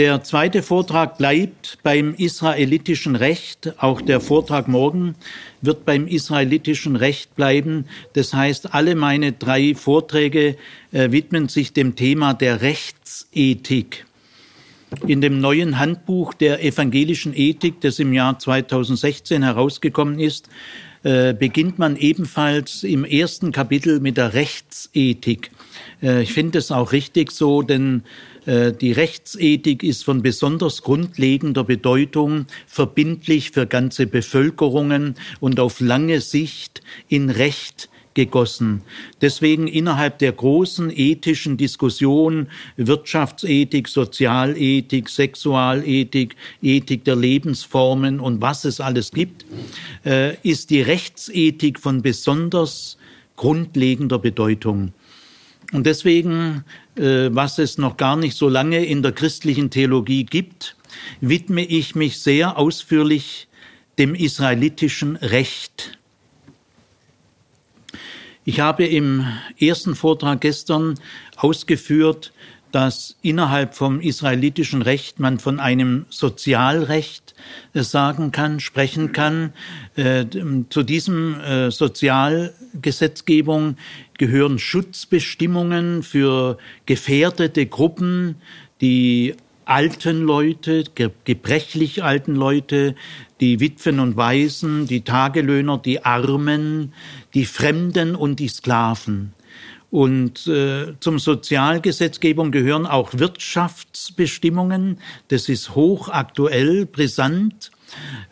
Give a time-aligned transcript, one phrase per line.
[0.00, 3.74] Der zweite Vortrag bleibt beim israelitischen Recht.
[3.76, 5.14] Auch der Vortrag morgen
[5.60, 7.84] wird beim israelitischen Recht bleiben.
[8.14, 10.56] Das heißt, alle meine drei Vorträge
[10.90, 14.06] äh, widmen sich dem Thema der Rechtsethik.
[15.06, 20.48] In dem neuen Handbuch der evangelischen Ethik, das im Jahr 2016 herausgekommen ist,
[21.02, 25.50] äh, beginnt man ebenfalls im ersten Kapitel mit der Rechtsethik.
[26.02, 28.02] Äh, ich finde es auch richtig so, denn
[28.46, 36.80] die Rechtsethik ist von besonders grundlegender Bedeutung, verbindlich für ganze Bevölkerungen und auf lange Sicht
[37.08, 38.82] in Recht gegossen.
[39.20, 48.80] Deswegen innerhalb der großen ethischen Diskussion Wirtschaftsethik, Sozialethik, Sexualethik, Ethik der Lebensformen und was es
[48.80, 49.44] alles gibt,
[50.04, 52.98] äh, ist die Rechtsethik von besonders
[53.36, 54.92] grundlegender Bedeutung.
[55.72, 60.76] Und deswegen, äh, was es noch gar nicht so lange in der christlichen Theologie gibt,
[61.20, 63.48] widme ich mich sehr ausführlich
[63.98, 65.98] dem israelitischen Recht.
[68.44, 69.26] Ich habe im
[69.58, 70.94] ersten Vortrag gestern
[71.36, 72.32] ausgeführt,
[72.72, 77.34] dass innerhalb vom israelitischen Recht man von einem Sozialrecht
[77.74, 79.52] äh, sagen kann, sprechen kann.
[79.96, 80.24] Äh,
[80.70, 83.76] zu diesem äh, Sozialgesetzgebung
[84.20, 88.36] gehören Schutzbestimmungen für gefährdete Gruppen,
[88.82, 90.84] die alten Leute,
[91.24, 92.96] gebrechlich alten Leute,
[93.40, 96.92] die Witwen und Waisen, die Tagelöhner, die Armen,
[97.32, 99.32] die Fremden und die Sklaven.
[99.90, 104.98] Und äh, zum Sozialgesetzgebung gehören auch Wirtschaftsbestimmungen.
[105.28, 107.70] Das ist hochaktuell, brisant,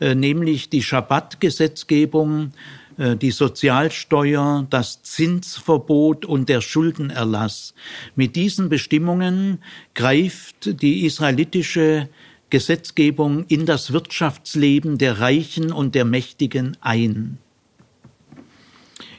[0.00, 2.52] äh, nämlich die Schabbatgesetzgebung,
[2.98, 7.72] die Sozialsteuer, das Zinsverbot und der Schuldenerlass.
[8.16, 9.62] Mit diesen Bestimmungen
[9.94, 12.08] greift die israelitische
[12.50, 17.38] Gesetzgebung in das Wirtschaftsleben der Reichen und der Mächtigen ein.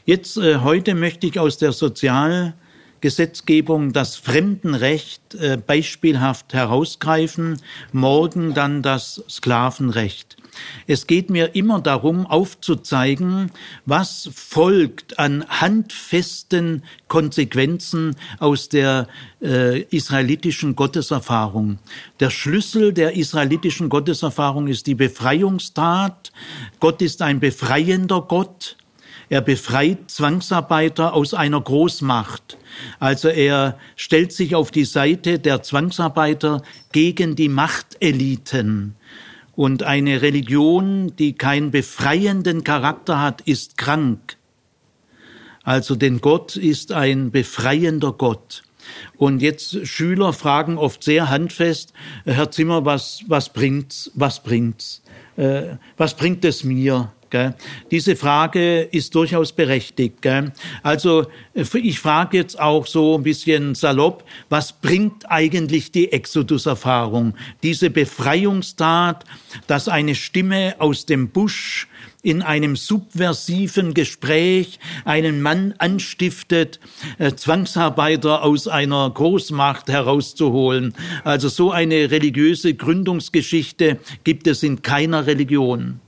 [0.04, 8.82] Jetzt, äh, heute möchte ich aus der Sozialgesetzgebung das Fremdenrecht äh, beispielhaft herausgreifen, morgen dann
[8.82, 10.39] das Sklavenrecht.
[10.86, 13.50] Es geht mir immer darum, aufzuzeigen,
[13.86, 19.06] was folgt an handfesten Konsequenzen aus der
[19.42, 21.78] äh, israelitischen Gotteserfahrung.
[22.18, 26.32] Der Schlüssel der israelitischen Gotteserfahrung ist die Befreiungstat.
[26.80, 28.76] Gott ist ein befreiender Gott.
[29.28, 32.58] Er befreit Zwangsarbeiter aus einer Großmacht.
[32.98, 38.96] Also er stellt sich auf die Seite der Zwangsarbeiter gegen die Machteliten.
[39.60, 44.38] Und eine Religion, die keinen befreienden Charakter hat, ist krank.
[45.64, 48.62] Also denn Gott ist ein befreiender Gott.
[49.18, 51.92] Und jetzt Schüler fragen oft sehr handfest,
[52.24, 55.02] Herr Zimmer, was, was bringt's, was bringt's,
[55.36, 57.12] äh, was bringt es mir?
[57.30, 57.54] Gell?
[57.90, 60.20] Diese Frage ist durchaus berechtigt.
[60.20, 60.52] Gell?
[60.82, 67.34] Also ich frage jetzt auch so ein bisschen salopp, was bringt eigentlich die Exodus-Erfahrung?
[67.62, 69.24] Diese Befreiungstat,
[69.66, 71.86] dass eine Stimme aus dem Busch
[72.22, 76.80] in einem subversiven Gespräch einen Mann anstiftet,
[77.18, 80.94] äh, Zwangsarbeiter aus einer Großmacht herauszuholen.
[81.24, 86.00] Also so eine religiöse Gründungsgeschichte gibt es in keiner Religion.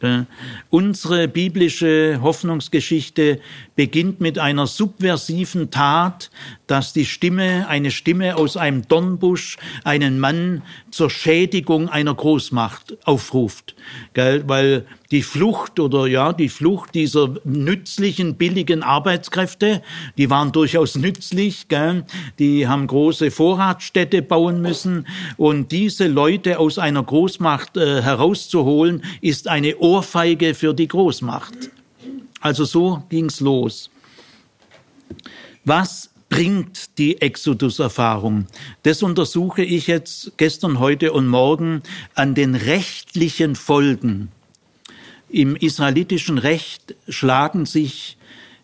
[0.00, 0.24] Äh,
[0.70, 3.40] unsere biblische Hoffnungsgeschichte
[3.78, 6.32] beginnt mit einer subversiven Tat,
[6.66, 13.76] dass die Stimme, eine Stimme aus einem Dornbusch einen Mann zur Schädigung einer Großmacht aufruft.
[14.14, 14.42] Gell?
[14.48, 19.80] Weil die Flucht oder ja, die Flucht dieser nützlichen, billigen Arbeitskräfte,
[20.16, 22.04] die waren durchaus nützlich, gell?
[22.40, 25.06] die haben große Vorratsstädte bauen müssen
[25.36, 31.70] und diese Leute aus einer Großmacht äh, herauszuholen, ist eine Ohrfeige für die Großmacht.
[32.40, 33.90] Also so ging's los.
[35.64, 38.46] Was bringt die Exodus-Erfahrung?
[38.82, 41.82] Das untersuche ich jetzt gestern, heute und morgen
[42.14, 44.30] an den rechtlichen Folgen.
[45.30, 48.16] Im israelitischen Recht schlagen sich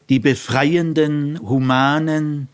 [0.08, 2.48] die befreienden, humanen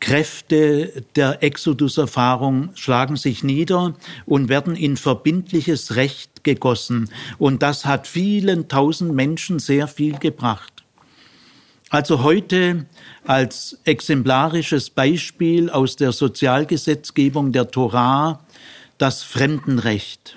[0.00, 3.94] Kräfte der Exodus-Erfahrung schlagen sich nieder
[4.24, 7.10] und werden in verbindliches Recht gegossen.
[7.38, 10.84] Und das hat vielen tausend Menschen sehr viel gebracht.
[11.90, 12.86] Also heute
[13.24, 18.40] als exemplarisches Beispiel aus der Sozialgesetzgebung der Torah
[18.98, 20.36] das Fremdenrecht.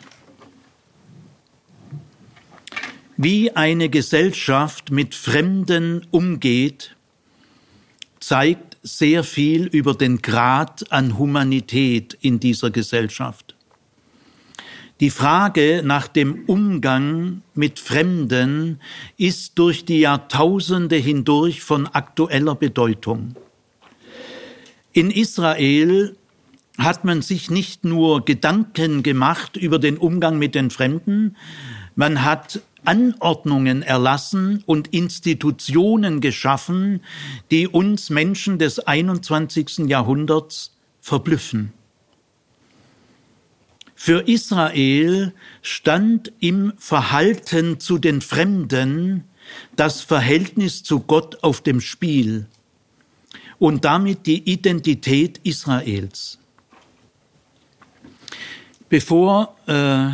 [3.17, 6.95] Wie eine Gesellschaft mit Fremden umgeht,
[8.19, 13.55] zeigt sehr viel über den Grad an Humanität in dieser Gesellschaft.
[14.99, 18.81] Die Frage nach dem Umgang mit Fremden
[19.17, 23.35] ist durch die Jahrtausende hindurch von aktueller Bedeutung.
[24.91, 26.17] In Israel
[26.77, 31.35] hat man sich nicht nur Gedanken gemacht über den Umgang mit den Fremden,
[31.95, 37.01] man hat Anordnungen erlassen und Institutionen geschaffen,
[37.51, 39.89] die uns Menschen des 21.
[39.89, 41.73] Jahrhunderts verblüffen.
[43.95, 49.25] Für Israel stand im Verhalten zu den Fremden
[49.75, 52.47] das Verhältnis zu Gott auf dem Spiel
[53.57, 56.39] und damit die Identität Israels.
[58.87, 60.09] Bevor äh,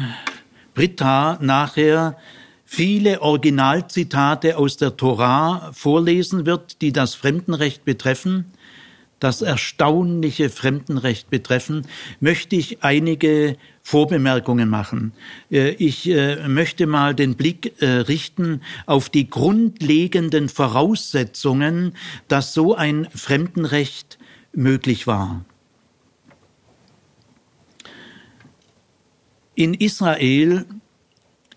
[0.73, 2.17] Britta nachher
[2.65, 8.45] viele Originalzitate aus der Torah vorlesen wird, die das Fremdenrecht betreffen,
[9.19, 11.87] das erstaunliche Fremdenrecht betreffen,
[12.19, 15.13] möchte ich einige Vorbemerkungen machen.
[15.49, 21.93] Äh, ich äh, möchte mal den Blick äh, richten auf die grundlegenden Voraussetzungen,
[22.27, 24.17] dass so ein Fremdenrecht
[24.53, 25.45] möglich war.
[29.53, 30.65] In Israel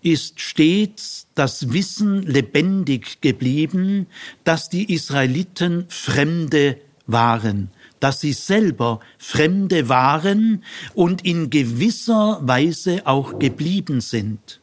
[0.01, 4.07] ist stets das Wissen lebendig geblieben,
[4.43, 10.63] dass die Israeliten Fremde waren, dass sie selber Fremde waren
[10.93, 14.59] und in gewisser Weise auch geblieben sind.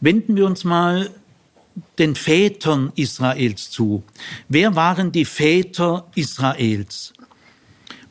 [0.00, 1.10] Wenden wir uns mal
[1.98, 4.02] den Vätern Israels zu.
[4.48, 7.12] Wer waren die Väter Israels?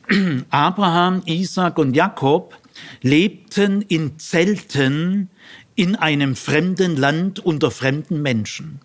[0.50, 2.56] Abraham, Isaac und Jakob
[3.02, 5.28] lebten in Zelten
[5.80, 8.80] in einem fremden Land unter fremden Menschen.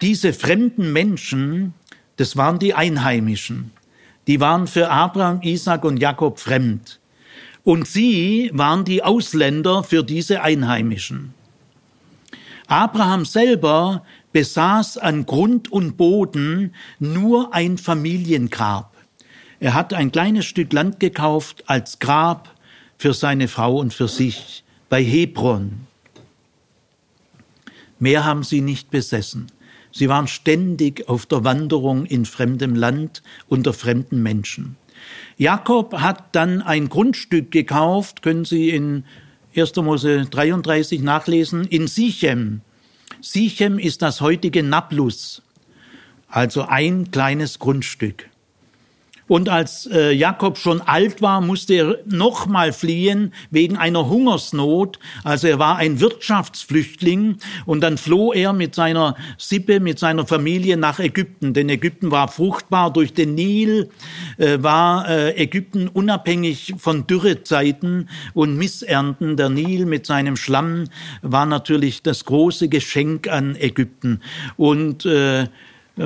[0.00, 1.74] Diese fremden Menschen,
[2.14, 3.72] das waren die Einheimischen,
[4.28, 7.00] die waren für Abraham, Isaac und Jakob fremd.
[7.64, 11.34] Und sie waren die Ausländer für diese Einheimischen.
[12.68, 18.94] Abraham selber besaß an Grund und Boden nur ein Familiengrab.
[19.58, 22.54] Er hat ein kleines Stück Land gekauft als Grab
[22.96, 25.86] für seine Frau und für sich bei Hebron.
[27.98, 29.48] Mehr haben sie nicht besessen.
[29.92, 34.76] Sie waren ständig auf der Wanderung in fremdem Land unter fremden Menschen.
[35.36, 39.04] Jakob hat dann ein Grundstück gekauft, können Sie in
[39.56, 39.76] 1.
[39.76, 42.60] Mose 33 nachlesen, in Sichem.
[43.20, 45.42] Sichem ist das heutige Nablus,
[46.28, 48.27] also ein kleines Grundstück.
[49.28, 54.98] Und als äh, Jakob schon alt war, musste er nochmal fliehen wegen einer Hungersnot.
[55.22, 57.36] Also er war ein Wirtschaftsflüchtling
[57.66, 61.52] und dann floh er mit seiner Sippe, mit seiner Familie nach Ägypten.
[61.52, 63.90] Denn Ägypten war fruchtbar durch den Nil,
[64.38, 69.36] äh, war äh, Ägypten unabhängig von Dürrezeiten und Missernten.
[69.36, 70.84] Der Nil mit seinem Schlamm
[71.20, 74.20] war natürlich das große Geschenk an Ägypten.
[74.56, 75.48] Und äh,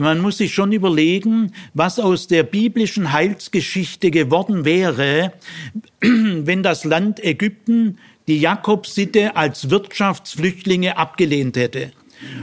[0.00, 5.32] man muss sich schon überlegen, was aus der biblischen Heilsgeschichte geworden wäre,
[6.00, 7.98] wenn das Land Ägypten
[8.28, 11.92] die Jakobsitte als Wirtschaftsflüchtlinge abgelehnt hätte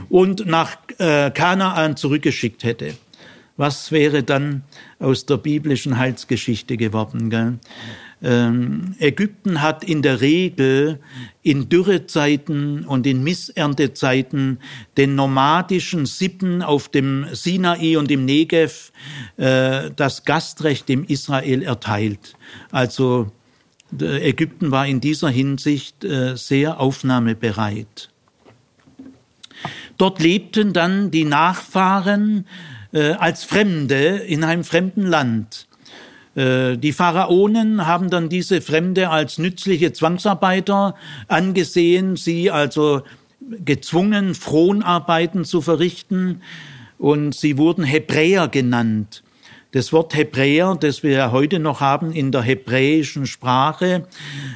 [0.08, 2.94] und nach äh, Kanaan zurückgeschickt hätte.
[3.56, 4.62] Was wäre dann
[4.98, 7.30] aus der biblischen Heilsgeschichte geworden?
[7.30, 7.58] Gell?
[8.22, 10.98] Ähm, Ägypten hat in der Regel
[11.42, 14.58] in Dürrezeiten und in Misserntezeiten
[14.98, 18.92] den nomadischen Sippen auf dem Sinai und im Negev
[19.38, 22.34] äh, das Gastrecht dem Israel erteilt.
[22.70, 23.30] Also
[23.98, 28.10] Ägypten war in dieser Hinsicht äh, sehr aufnahmebereit.
[29.96, 32.46] Dort lebten dann die Nachfahren
[32.92, 35.66] äh, als Fremde in einem fremden Land.
[36.34, 40.94] Äh, die Pharaonen haben dann diese Fremde als nützliche Zwangsarbeiter
[41.28, 43.02] angesehen, sie also
[43.64, 46.42] gezwungen, Fronarbeiten zu verrichten,
[46.98, 49.22] und sie wurden Hebräer genannt.
[49.72, 54.08] Das Wort Hebräer, das wir ja heute noch haben in der hebräischen Sprache,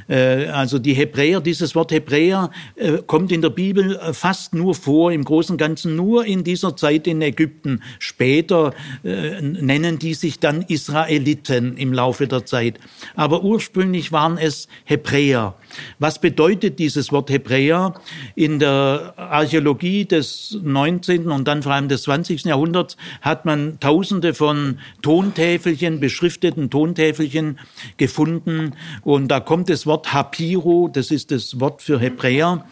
[0.09, 4.75] äh, also die Hebräer, dieses Wort Hebräer äh, kommt in der Bibel äh, fast nur
[4.75, 7.81] vor, im Großen und Ganzen nur in dieser Zeit in Ägypten.
[8.01, 12.81] Später nennen die sich dann Israeliten im Laufe der Zeit.
[13.15, 15.55] Aber ursprünglich waren es Hebräer.
[15.99, 17.95] Was bedeutet dieses Wort Hebräer?
[18.35, 21.29] In der Archäologie des 19.
[21.31, 22.45] und dann vor allem des 20.
[22.45, 27.59] Jahrhunderts hat man tausende von Tontäfelchen, beschrifteten Tontäfelchen
[27.97, 28.73] gefunden.
[29.03, 32.65] Und da kommt das Wort Hapiro, das ist das Wort für Hebräer,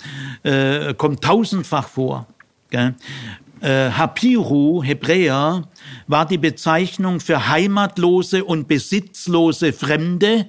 [0.42, 2.26] äh, kommt tausendfach vor.
[2.70, 2.94] Gell?
[3.60, 5.68] Äh, Hapiru, Hebräer,
[6.08, 10.46] war die Bezeichnung für heimatlose und besitzlose Fremde,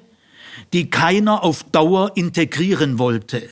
[0.73, 3.49] die keiner auf Dauer integrieren wollte.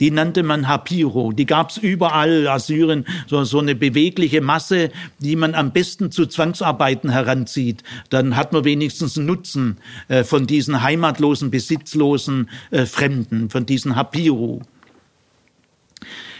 [0.00, 1.30] Die nannte man Hapiro.
[1.30, 7.10] Die gab's überall, Assyrien, so, so eine bewegliche Masse, die man am besten zu Zwangsarbeiten
[7.10, 7.84] heranzieht.
[8.10, 14.62] Dann hat man wenigstens Nutzen äh, von diesen heimatlosen, besitzlosen äh, Fremden, von diesen Hapiro.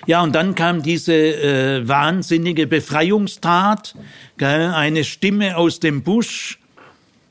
[0.07, 3.95] Ja, und dann kam diese äh, wahnsinnige Befreiungstat,
[4.37, 6.59] gell, eine Stimme aus dem Busch,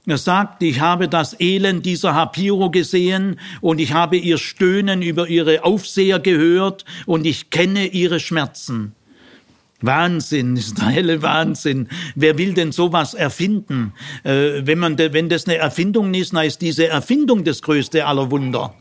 [0.05, 5.29] er sagt, ich habe das Elend dieser Hapiro gesehen und ich habe ihr Stöhnen über
[5.29, 8.95] ihre Aufseher gehört und ich kenne ihre Schmerzen.
[9.79, 11.87] Wahnsinn, ist der helle Wahnsinn.
[12.15, 13.93] Wer will denn sowas erfinden?
[14.23, 18.29] Äh, wenn man, wenn das eine Erfindung ist, dann ist diese Erfindung das größte aller
[18.29, 18.73] Wunder.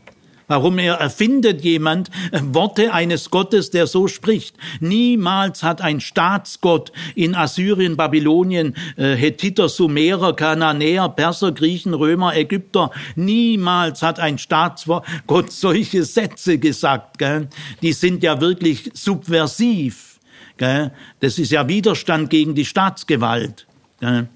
[0.53, 4.55] Warum er erfindet jemand äh, Worte eines Gottes, der so spricht.
[4.79, 12.91] Niemals hat ein Staatsgott in Assyrien, Babylonien, äh, Hethiter, Sumerer, Kananäer, Perser, Griechen, Römer, Ägypter,
[13.15, 17.17] niemals hat ein Staatsgott solche Sätze gesagt.
[17.17, 17.47] Gell?
[17.81, 20.19] Die sind ja wirklich subversiv.
[20.57, 20.91] Gell?
[21.19, 23.65] Das ist ja Widerstand gegen die Staatsgewalt.
[23.99, 24.27] Gell?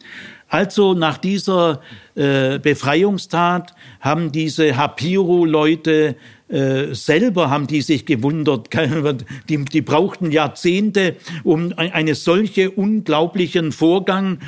[0.49, 1.81] Also nach dieser
[2.15, 6.15] äh, Befreiungstat haben diese Hapiru-Leute
[6.49, 8.69] äh, selber haben die sich gewundert.
[9.49, 14.39] Die, die brauchten Jahrzehnte, um eine solche unglaublichen Vorgang,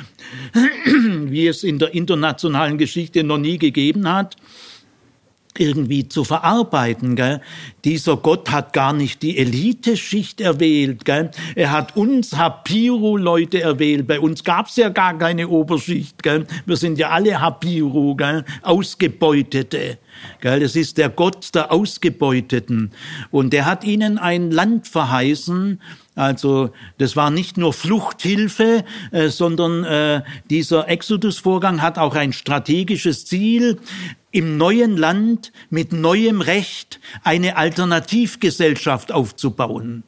[1.26, 4.36] wie es in der internationalen Geschichte noch nie gegeben hat,
[5.58, 7.16] irgendwie zu verarbeiten.
[7.16, 7.40] Gell?
[7.84, 11.04] Dieser Gott hat gar nicht die Eliteschicht erwählt.
[11.04, 11.30] Gell?
[11.54, 14.06] Er hat uns Hapiru-Leute erwählt.
[14.06, 16.22] Bei uns gab's ja gar keine Oberschicht.
[16.22, 16.46] Gell?
[16.66, 18.44] Wir sind ja alle Hapiru, gell?
[18.62, 19.98] Ausgebeutete.
[20.40, 20.60] Gell?
[20.60, 22.92] Das ist der Gott der Ausgebeuteten.
[23.30, 25.80] Und er hat ihnen ein Land verheißen,
[26.16, 33.24] also das war nicht nur Fluchthilfe, äh, sondern äh, dieser Exodus-Vorgang hat auch ein strategisches
[33.24, 33.78] Ziel
[34.32, 40.04] im neuen Land mit neuem Recht eine Alternativgesellschaft aufzubauen.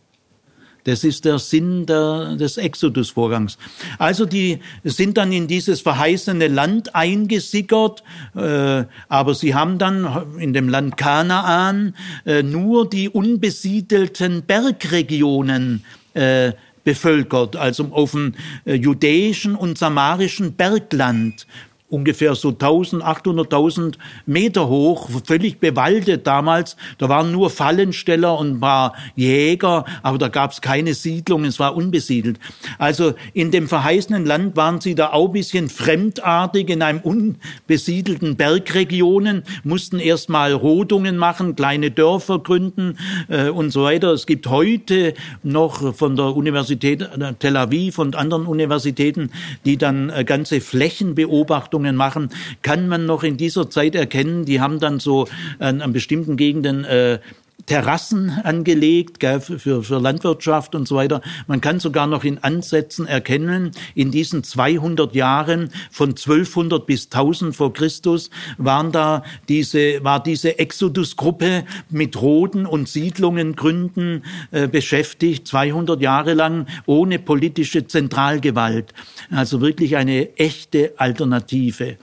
[0.85, 3.57] Das ist der Sinn der, des Exodus-Vorgangs.
[3.99, 8.03] Also die sind dann in dieses verheißene Land eingesickert,
[8.35, 11.95] äh, aber sie haben dann in dem Land Kanaan
[12.27, 16.53] äh, nur die unbesiedelten Bergregionen äh,
[16.83, 21.47] bevölkert, also auf dem äh, judäischen und samarischen Bergland
[21.93, 26.77] ungefähr so 1000, 800.000 Meter hoch, völlig bewaldet damals.
[26.97, 31.59] Da waren nur Fallensteller und ein paar Jäger, aber da gab es keine Siedlung, es
[31.59, 32.41] war unbesiedelt.
[32.79, 38.37] Also in dem verheißenen Land waren sie da auch ein bisschen fremdartig in einem unbesiedelten
[38.37, 42.97] Bergregionen, mussten erstmal Rodungen machen, kleine Dörfer gründen
[43.29, 44.13] äh, und so weiter.
[44.13, 47.07] Es gibt heute noch von der Universität
[47.39, 49.31] Tel Aviv und anderen Universitäten,
[49.67, 52.31] die dann äh, ganze Flächenbeobachtungen Untersuchungen machen,
[52.63, 56.85] kann man noch in dieser Zeit erkennen, die haben dann so an, an bestimmten Gegenden
[56.85, 57.19] äh,
[57.67, 61.21] Terrassen angelegt gell, für, für Landwirtschaft und so weiter.
[61.47, 67.55] Man kann sogar noch in Ansätzen erkennen, in diesen 200 Jahren von 1200 bis 1000
[67.55, 75.47] vor Christus waren da diese, war diese Exodus-Gruppe mit Roden und Siedlungen gründen äh, beschäftigt,
[75.49, 78.93] 200 Jahre lang ohne politische Zentralgewalt.
[79.31, 81.97] Also wirklich eine echte Alternative.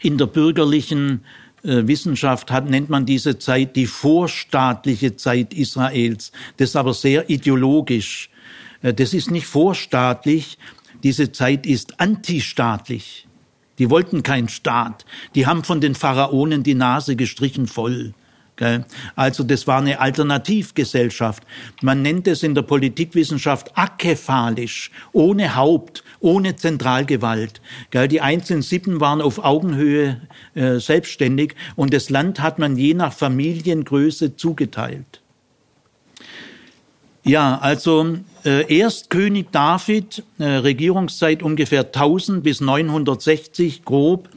[0.00, 1.24] In der bürgerlichen
[1.62, 6.32] Wissenschaft hat, nennt man diese Zeit die vorstaatliche Zeit Israels.
[6.56, 8.30] Das ist aber sehr ideologisch.
[8.82, 10.58] Äh, das ist nicht vorstaatlich,
[11.02, 13.26] diese Zeit ist antistaatlich.
[13.78, 15.04] Die wollten keinen Staat.
[15.34, 18.14] Die haben von den Pharaonen die Nase gestrichen voll.
[19.16, 21.42] Also das war eine Alternativgesellschaft.
[21.82, 27.60] Man nennt es in der Politikwissenschaft akephalisch, ohne Haupt, ohne Zentralgewalt.
[27.92, 30.20] Die einzelnen Sippen waren auf Augenhöhe
[30.54, 35.20] äh, selbstständig und das Land hat man je nach Familiengröße zugeteilt.
[37.28, 44.30] Ja, also äh, erst König David, äh, Regierungszeit ungefähr 1000 bis 960 grob,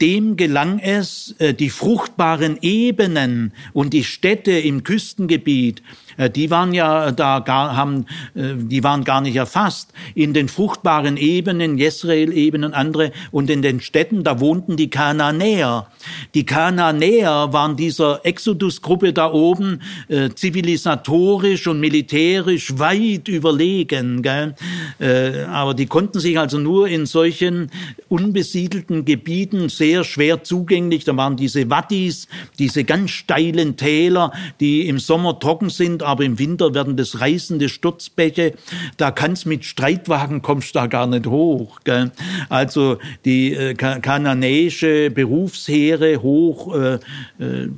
[0.00, 5.82] dem gelang es, äh, die fruchtbaren Ebenen und die Städte im Küstengebiet äh,
[6.28, 9.92] die waren ja da gar, haben, äh, die waren gar nicht erfasst.
[10.14, 15.86] In den fruchtbaren Ebenen, Jesrael-Ebenen und andere und in den Städten, da wohnten die Kananäer.
[16.34, 24.22] Die Kananäer waren dieser Exodus-Gruppe da oben äh, zivilisatorisch und militärisch weit überlegen.
[24.22, 24.54] Gell?
[25.00, 27.70] Äh, aber die konnten sich also nur in solchen
[28.08, 31.04] unbesiedelten Gebieten sehr schwer zugänglich.
[31.04, 32.28] Da waren diese Wadis,
[32.58, 37.68] diese ganz steilen Täler, die im Sommer trocken sind, aber im Winter werden das reißende
[37.68, 38.54] Sturzbäche.
[38.96, 41.80] Da kannst mit Streitwagen kommst da gar nicht hoch.
[41.84, 42.12] Gell?
[42.48, 46.94] Also die äh, kananäische Berufsheere hoch äh,
[47.38, 47.68] äh,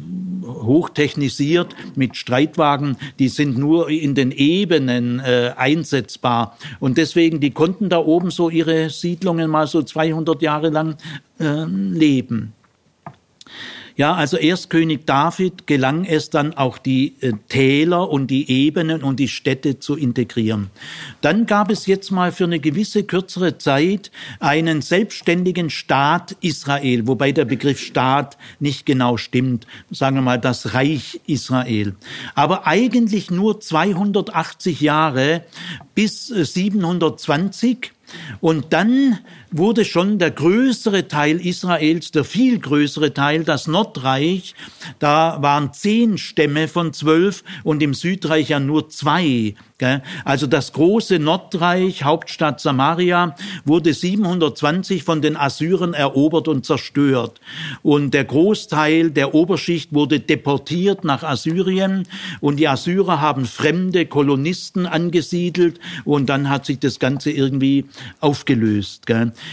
[0.46, 7.88] hochtechnisiert mit Streitwagen, die sind nur in den Ebenen äh, einsetzbar und deswegen die konnten
[7.88, 10.96] da oben so ihre Siedlungen mal so 200 Jahre lang
[11.38, 12.52] äh, leben.
[13.96, 19.02] Ja, also erst König David gelang es dann auch die äh, Täler und die Ebenen
[19.02, 20.68] und die Städte zu integrieren.
[21.22, 27.32] Dann gab es jetzt mal für eine gewisse kürzere Zeit einen selbstständigen Staat Israel, wobei
[27.32, 29.66] der Begriff Staat nicht genau stimmt.
[29.90, 31.94] Sagen wir mal das Reich Israel.
[32.34, 35.42] Aber eigentlich nur 280 Jahre
[35.94, 37.95] bis 720 äh,
[38.40, 39.18] und dann
[39.50, 44.54] wurde schon der größere Teil Israels, der viel größere Teil, das Nordreich,
[44.98, 49.54] da waren zehn Stämme von zwölf und im Südreich ja nur zwei.
[50.24, 53.34] Also das große Nordreich, Hauptstadt Samaria,
[53.66, 57.42] wurde 720 von den Assyrern erobert und zerstört.
[57.82, 62.08] Und der Großteil der Oberschicht wurde deportiert nach Assyrien
[62.40, 67.84] und die Assyrer haben fremde Kolonisten angesiedelt und dann hat sich das Ganze irgendwie
[68.20, 69.04] aufgelöst.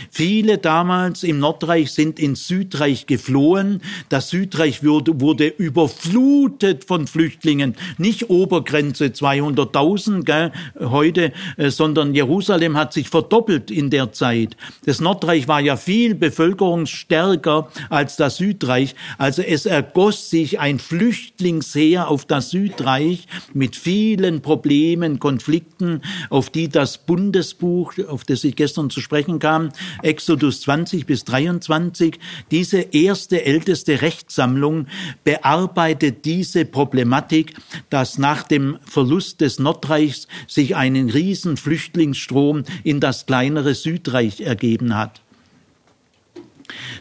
[0.10, 3.82] Viele damals im Nordreich sind ins Südreich geflohen.
[4.10, 7.76] Das Südreich wurde, wurde überflutet von Flüchtlingen.
[7.98, 14.58] Nicht Obergrenze 200.000 heute, äh, sondern Jerusalem hat sich verdoppelt in der Zeit.
[14.86, 18.96] Das Nordreich war ja viel bevölkerungsstärker als das Südreich.
[19.18, 26.70] Also es ergoss sich ein Flüchtlingsheer auf das Südreich mit vielen Problemen, Konflikten, auf die
[26.70, 29.70] das Bundesbuch, auf das ich gestern zu sprechen kam,
[30.02, 32.20] Exodus 20 bis 23.
[32.52, 34.88] Diese erste älteste Rechtssammlung
[35.24, 37.56] bearbeitet diese Problematik,
[37.90, 44.96] dass nach dem Verlust des Nordreichs sich einen riesen Flüchtlingsstrom in das kleinere Südreich ergeben
[44.96, 45.23] hat.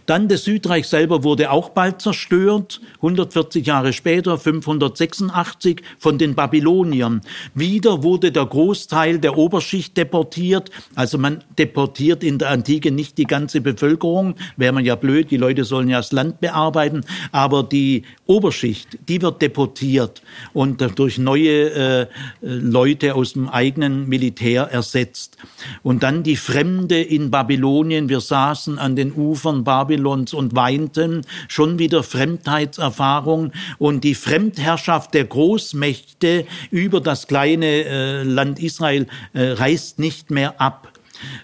[0.07, 7.21] Dann das Südreich selber wurde auch bald zerstört, 140 Jahre später, 586, von den Babyloniern.
[7.55, 10.71] Wieder wurde der Großteil der Oberschicht deportiert.
[10.95, 15.37] Also man deportiert in der Antike nicht die ganze Bevölkerung, wäre man ja blöd, die
[15.37, 20.23] Leute sollen ja das Land bearbeiten, aber die Oberschicht, die wird deportiert
[20.53, 22.07] und durch neue äh,
[22.41, 25.37] Leute aus dem eigenen Militär ersetzt.
[25.83, 31.79] Und dann die Fremde in Babylonien, wir saßen an den Ufern Babylons und weinten, schon
[31.79, 39.99] wieder Fremdheitserfahrung und die Fremdherrschaft der Großmächte über das kleine äh, Land Israel äh, reißt
[39.99, 40.93] nicht mehr ab.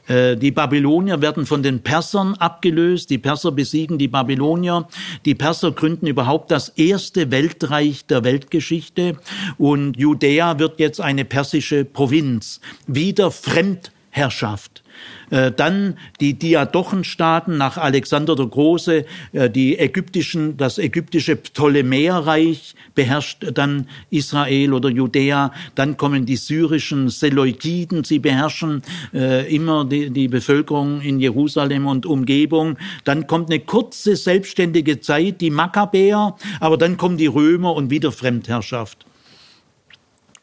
[0.07, 3.11] Äh, die Babylonier werden von den Persern abgelöst.
[3.11, 4.89] Die Perser besiegen die Babylonier.
[5.25, 9.17] Die Perser gründen überhaupt das erste Weltreich der Weltgeschichte.
[9.57, 12.61] Und Judäa wird jetzt eine persische Provinz.
[12.87, 14.83] Wieder Fremdherrschaft.
[15.31, 23.47] Äh, dann die Diadochenstaaten nach Alexander der Große, äh, die ägyptischen, das ägyptische Ptolemäerreich beherrscht
[23.55, 25.53] dann Israel oder Judäa.
[25.75, 32.07] Dann kommen die syrischen Seleukiden, sie beherrschen äh, immer die, die Bevölkerung in Jerusalem und
[32.07, 32.79] Umgebung.
[33.05, 38.13] Dann kommt eine kurze selbstständige Zeit, die Makkabäer, aber dann kommen die Römer und wieder
[38.13, 39.05] Fremdherrschaft.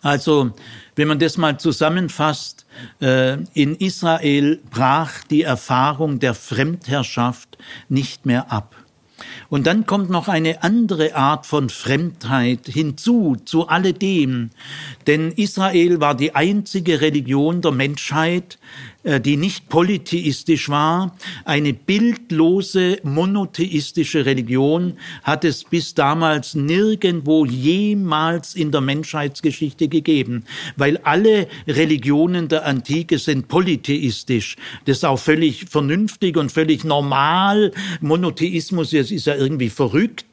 [0.01, 0.51] Also,
[0.95, 2.65] wenn man das mal zusammenfasst,
[3.01, 7.57] äh, in Israel brach die Erfahrung der Fremdherrschaft
[7.89, 8.75] nicht mehr ab.
[9.49, 14.49] Und dann kommt noch eine andere Art von Fremdheit hinzu zu alledem.
[15.07, 18.59] Denn Israel war die einzige Religion der Menschheit,
[19.05, 21.15] die nicht polytheistisch war.
[21.43, 30.97] Eine bildlose monotheistische Religion hat es bis damals nirgendwo jemals in der Menschheitsgeschichte gegeben, weil
[31.03, 34.55] alle Religionen der Antike sind polytheistisch.
[34.85, 37.71] Das ist auch völlig vernünftig und völlig normal.
[38.01, 40.25] Monotheismus ist ja irgendwie verrückt.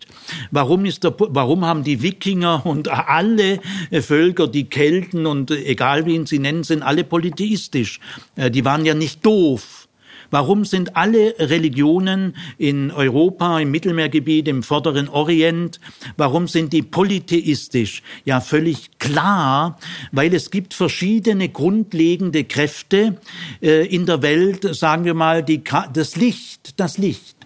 [0.50, 3.60] Warum, ist der, warum haben die Wikinger und alle
[4.00, 8.00] Völker, die Kelten und egal wie sie nennen, sind alle polytheistisch.
[8.36, 9.88] Äh, die waren ja nicht doof.
[10.32, 15.78] Warum sind alle Religionen in Europa, im Mittelmeergebiet, im vorderen Orient,
[16.16, 18.02] warum sind die polytheistisch?
[18.24, 19.78] Ja, völlig klar,
[20.10, 23.18] weil es gibt verschiedene grundlegende Kräfte
[23.60, 27.36] äh, in der Welt, sagen wir mal, die, das Licht, das Licht.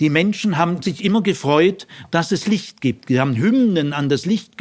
[0.00, 3.08] Die Menschen haben sich immer gefreut, dass es Licht gibt.
[3.08, 4.56] Die haben Hymnen an das Licht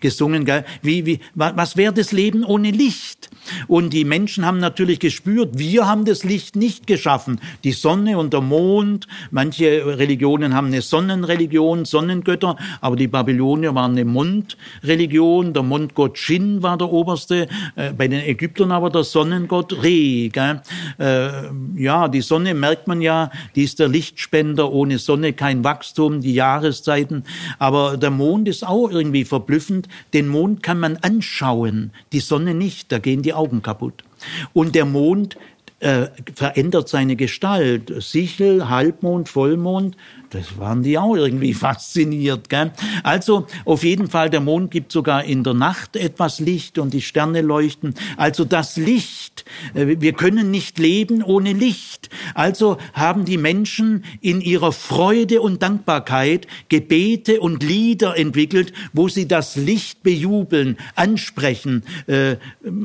[0.00, 0.44] gesungen.
[0.44, 0.64] Gell?
[0.82, 3.30] Wie, wie, was wäre das Leben ohne Licht?
[3.68, 7.40] Und die Menschen haben natürlich gespürt, wir haben das Licht nicht geschaffen.
[7.64, 13.92] Die Sonne und der Mond, manche Religionen haben eine Sonnenreligion, Sonnengötter, aber die Babylonier waren
[13.92, 15.52] eine Mondreligion.
[15.52, 20.28] Der Mondgott Shin war der oberste, äh, bei den Ägyptern aber der Sonnengott Re.
[20.28, 20.60] Gell?
[20.98, 21.30] Äh,
[21.76, 26.34] ja, die Sonne merkt man ja, die ist der Lichtspender, ohne Sonne kein Wachstum, die
[26.34, 27.24] Jahreszeiten.
[27.58, 29.88] Aber der Mond ist auch irgendwie verblüffend.
[30.12, 34.04] Den Mond kann man anschauen, die Sonne nicht, da gehen die Augen kaputt.
[34.52, 35.36] Und der Mond
[35.80, 37.92] äh, verändert seine Gestalt.
[38.02, 39.96] Sichel, Halbmond, Vollmond,
[40.30, 42.48] das waren die auch irgendwie fasziniert.
[42.48, 42.72] Gell?
[43.02, 47.02] Also auf jeden Fall, der Mond gibt sogar in der Nacht etwas Licht und die
[47.02, 47.94] Sterne leuchten.
[48.16, 52.10] Also das Licht, äh, wir können nicht leben ohne Licht.
[52.34, 59.26] Also haben die Menschen in ihrer Freude und Dankbarkeit Gebete und Lieder entwickelt, wo sie
[59.26, 61.82] das Licht bejubeln, ansprechen.
[62.06, 62.36] Äh,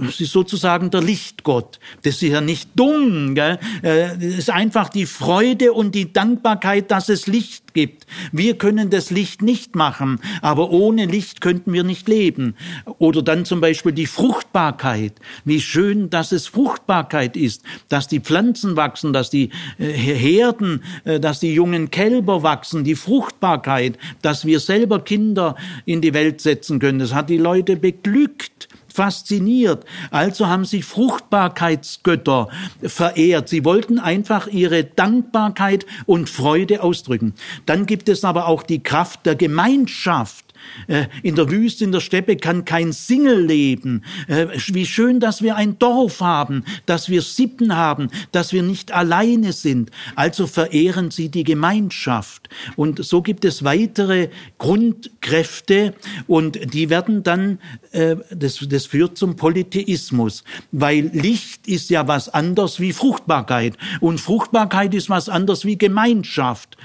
[0.08, 1.80] es ist sozusagen der Lichtgott.
[2.04, 3.36] Das ist ja nicht dumm.
[3.36, 3.60] Gell?
[3.84, 7.35] Äh, es ist einfach die Freude und die Dankbarkeit, dass es Licht
[7.74, 8.06] gibt.
[8.32, 12.56] Wir können das Licht nicht machen, aber ohne Licht könnten wir nicht leben.
[12.98, 15.14] Oder dann zum Beispiel die Fruchtbarkeit.
[15.44, 21.20] Wie schön, dass es Fruchtbarkeit ist, dass die Pflanzen wachsen, dass die äh, Herden, äh,
[21.20, 26.80] dass die jungen Kälber wachsen, die Fruchtbarkeit, dass wir selber Kinder in die Welt setzen
[26.80, 27.00] können.
[27.00, 29.86] Das hat die Leute beglückt fasziniert.
[30.10, 32.50] Also haben sie Fruchtbarkeitsgötter
[32.82, 33.50] verehrt.
[33.50, 37.34] Sie wollten einfach ihre Dankbarkeit und Freude ausdrücken.
[37.66, 40.45] Dann gibt es aber auch die Kraft der Gemeinschaft.
[40.88, 44.04] Äh, in der Wüste, in der Steppe kann kein Single leben.
[44.28, 48.92] Äh, wie schön, dass wir ein Dorf haben, dass wir Sippen haben, dass wir nicht
[48.92, 49.92] alleine sind.
[50.16, 52.50] Also verehren sie die Gemeinschaft.
[52.76, 55.94] Und so gibt es weitere Grundkräfte
[56.28, 57.60] und die werden dann,
[57.92, 64.20] äh, das, das führt zum Polytheismus, weil Licht ist ja was anderes wie Fruchtbarkeit und
[64.20, 66.78] Fruchtbarkeit ist was anderes wie Gemeinschaft.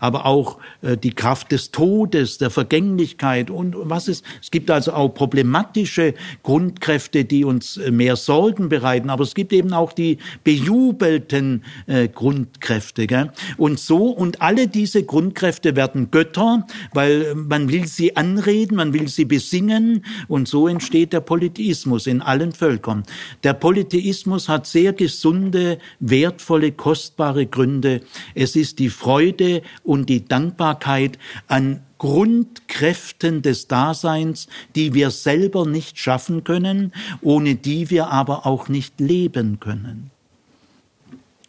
[0.00, 4.24] Aber auch die Kraft des Todes, der Vergänglichkeit, Vergänglichkeit und was ist.
[4.42, 9.52] Es gibt also auch problematische Grundkräfte, die uns äh, mehr Sorgen bereiten, aber es gibt
[9.52, 13.06] eben auch die bejubelten äh, Grundkräfte.
[13.06, 13.30] Gell?
[13.56, 19.08] Und so, und alle diese Grundkräfte werden Götter, weil man will sie anreden, man will
[19.08, 23.04] sie besingen und so entsteht der Polytheismus in allen Völkern.
[23.44, 28.00] Der Polytheismus hat sehr gesunde, wertvolle, kostbare Gründe.
[28.34, 35.98] Es ist die Freude und die Dankbarkeit an Grundkräften des Daseins, die wir selber nicht
[35.98, 40.10] schaffen können, ohne die wir aber auch nicht leben können.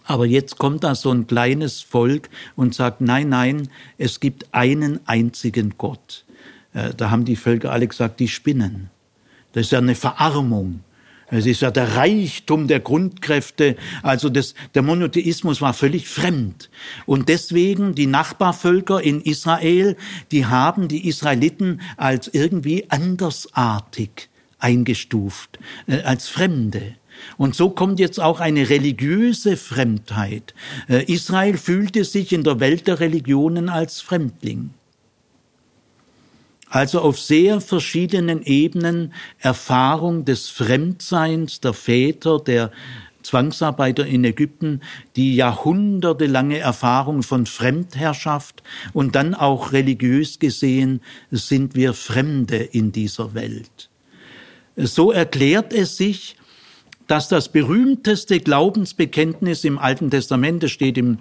[0.03, 4.99] Aber jetzt kommt da so ein kleines Volk und sagt, nein, nein, es gibt einen
[5.05, 6.25] einzigen Gott.
[6.73, 8.89] Äh, da haben die Völker alle gesagt, die spinnen.
[9.53, 10.79] Das ist ja eine Verarmung.
[11.31, 13.75] Es ist ja der Reichtum der Grundkräfte.
[14.01, 16.69] Also das, der Monotheismus war völlig fremd.
[17.05, 19.95] Und deswegen die Nachbarvölker in Israel,
[20.31, 26.95] die haben die Israeliten als irgendwie andersartig eingestuft, äh, als Fremde.
[27.37, 30.53] Und so kommt jetzt auch eine religiöse Fremdheit.
[30.87, 34.71] Äh, Israel fühlte sich in der Welt der Religionen als Fremdling.
[36.69, 42.71] Also auf sehr verschiedenen Ebenen Erfahrung des Fremdseins der Väter, der
[43.23, 44.81] Zwangsarbeiter in Ägypten,
[45.15, 51.01] die jahrhundertelange Erfahrung von Fremdherrschaft und dann auch religiös gesehen
[51.31, 53.89] sind wir Fremde in dieser Welt.
[54.75, 56.37] So erklärt es sich,
[57.07, 61.17] dass das berühmteste Glaubensbekenntnis im Alten Testament, steht im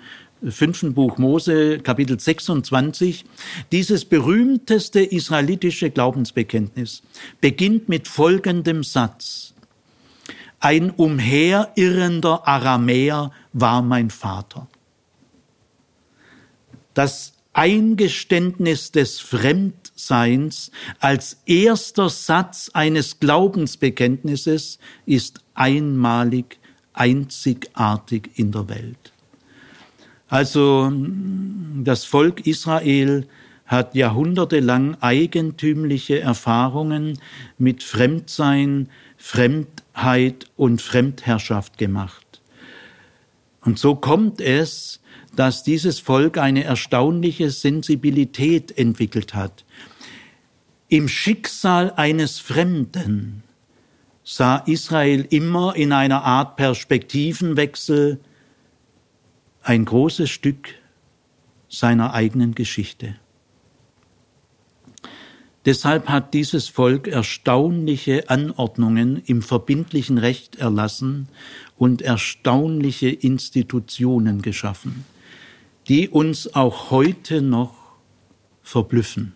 [0.47, 3.25] fünften Buch Mose, Kapitel 26,
[3.73, 7.03] dieses berühmteste israelitische Glaubensbekenntnis
[7.41, 9.55] beginnt mit folgendem Satz.
[10.61, 14.69] Ein umherirrender Aramäer war mein Vater.
[16.95, 20.71] Das Eingeständnis des Fremdseins
[21.01, 26.59] als erster Satz eines Glaubensbekenntnisses ist einmalig,
[26.93, 29.13] einzigartig in der Welt.
[30.29, 30.93] Also
[31.83, 33.27] das Volk Israel
[33.67, 37.19] hat jahrhundertelang eigentümliche Erfahrungen
[37.59, 42.41] mit Fremdsein, Fremdheit und Fremdherrschaft gemacht.
[43.63, 45.01] Und so kommt es,
[45.37, 49.65] dass dieses Volk eine erstaunliche Sensibilität entwickelt hat.
[50.89, 53.43] Im Schicksal eines Fremden
[54.25, 58.21] sah Israel immer in einer Art Perspektivenwechsel
[59.69, 60.77] ein großes Stück
[61.69, 63.17] seiner eigenen Geschichte.
[65.67, 71.29] Deshalb hat dieses Volk erstaunliche Anordnungen im verbindlichen Recht erlassen
[71.77, 75.05] und erstaunliche Institutionen geschaffen,
[75.87, 77.75] die uns auch heute noch
[78.63, 79.35] verblüffen.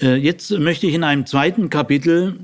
[0.00, 2.38] Äh, jetzt möchte ich in einem zweiten Kapitel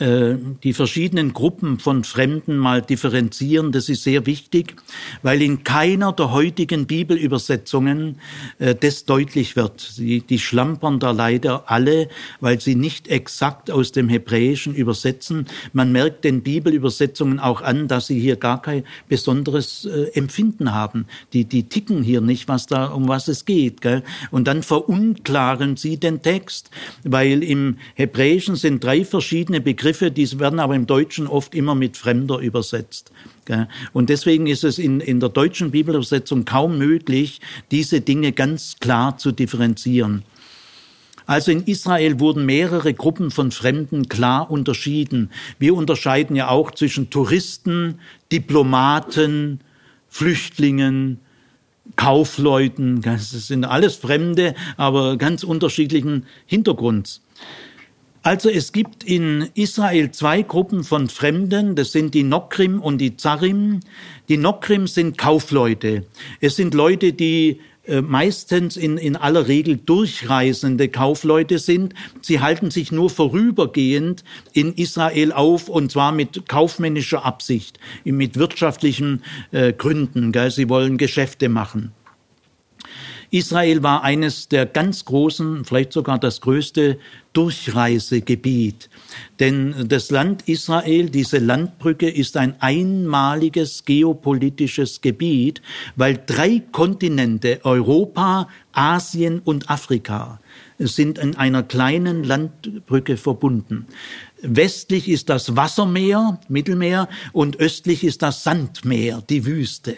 [0.00, 3.72] die verschiedenen Gruppen von Fremden mal differenzieren.
[3.72, 4.76] Das ist sehr wichtig,
[5.22, 8.20] weil in keiner der heutigen Bibelübersetzungen
[8.60, 9.98] äh, das deutlich wird.
[9.98, 12.08] Die, die schlampern da leider alle,
[12.38, 15.46] weil sie nicht exakt aus dem Hebräischen übersetzen.
[15.72, 21.06] Man merkt den Bibelübersetzungen auch an, dass sie hier gar kein besonderes äh, Empfinden haben.
[21.32, 23.80] Die, die ticken hier nicht, was da, um was es geht.
[23.80, 24.04] Gell?
[24.30, 26.70] Und dann verunklaren sie den Text,
[27.02, 31.74] weil im Hebräischen sind drei verschiedene Begriffe Begriffe, die werden aber im Deutschen oft immer
[31.74, 33.10] mit Fremder übersetzt.
[33.94, 39.16] Und deswegen ist es in, in der deutschen Bibelübersetzung kaum möglich, diese Dinge ganz klar
[39.16, 40.24] zu differenzieren.
[41.24, 45.30] Also in Israel wurden mehrere Gruppen von Fremden klar unterschieden.
[45.58, 47.98] Wir unterscheiden ja auch zwischen Touristen,
[48.30, 49.60] Diplomaten,
[50.10, 51.18] Flüchtlingen,
[51.96, 53.00] Kaufleuten.
[53.00, 57.22] Das sind alles Fremde, aber ganz unterschiedlichen Hintergrunds.
[58.22, 63.16] Also es gibt in Israel zwei Gruppen von Fremden, das sind die Nokrim und die
[63.16, 63.80] Zarim.
[64.28, 66.04] Die Nokrim sind Kaufleute.
[66.40, 71.94] Es sind Leute, die äh, meistens in, in aller Regel durchreisende Kaufleute sind.
[72.20, 79.22] Sie halten sich nur vorübergehend in Israel auf und zwar mit kaufmännischer Absicht, mit wirtschaftlichen
[79.52, 80.32] äh, Gründen.
[80.32, 80.50] Gell?
[80.50, 81.92] Sie wollen Geschäfte machen.
[83.30, 86.98] Israel war eines der ganz großen, vielleicht sogar das größte
[87.34, 88.88] Durchreisegebiet.
[89.38, 95.60] Denn das Land Israel, diese Landbrücke, ist ein einmaliges geopolitisches Gebiet,
[95.94, 100.40] weil drei Kontinente, Europa, Asien und Afrika,
[100.78, 103.86] sind in einer kleinen Landbrücke verbunden.
[104.40, 109.96] Westlich ist das Wassermeer, Mittelmeer, und östlich ist das Sandmeer, die Wüste.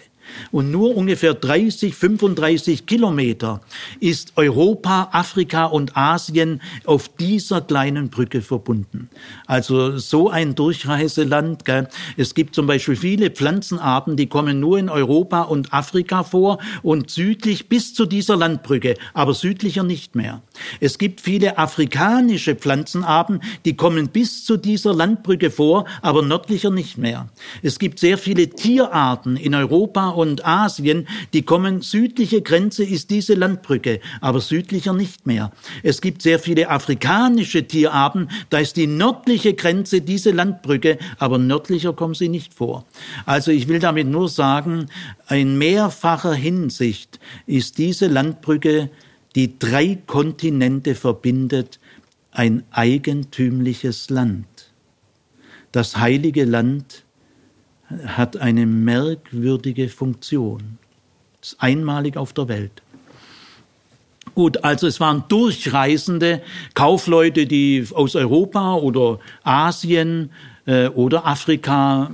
[0.51, 3.61] Und nur ungefähr 30, 35 Kilometer
[4.01, 9.09] ist Europa, Afrika und Asien auf dieser kleinen Brücke verbunden.
[9.47, 11.65] Also so ein Durchreiseland.
[11.65, 11.89] Gell?
[12.17, 17.11] Es gibt zum Beispiel viele Pflanzenarten, die kommen nur in Europa und Afrika vor und
[17.11, 20.43] südlich bis zu dieser Landbrücke, aber südlicher nicht mehr.
[20.81, 26.99] Es gibt viele afrikanische Pflanzenarten, die kommen bis zu dieser Landbrücke vor, aber nördlicher nicht
[26.99, 27.29] mehr.
[27.63, 33.35] Es gibt sehr viele Tierarten in Europa und Asien, die kommen, südliche Grenze ist diese
[33.35, 35.53] Landbrücke, aber südlicher nicht mehr.
[35.83, 41.93] Es gibt sehr viele afrikanische Tierarten, da ist die nördliche Grenze diese Landbrücke, aber nördlicher
[41.93, 42.85] kommen sie nicht vor.
[43.27, 44.87] Also ich will damit nur sagen,
[45.29, 48.91] in mehrfacher Hinsicht ist diese Landbrücke,
[49.35, 51.79] die drei Kontinente verbindet,
[52.33, 54.47] ein eigentümliches Land.
[55.73, 57.05] Das heilige Land
[58.07, 60.79] hat eine merkwürdige Funktion.
[61.43, 62.83] Ist einmalig auf der Welt.
[64.35, 66.43] Gut, also es waren durchreisende
[66.75, 70.31] Kaufleute, die aus Europa oder Asien
[70.67, 72.11] äh, oder Afrika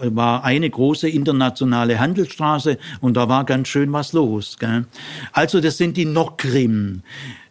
[0.00, 4.58] äh, war eine große internationale Handelsstraße und da war ganz schön was los.
[4.58, 4.86] Gell?
[5.32, 7.02] Also das sind die Nokrim.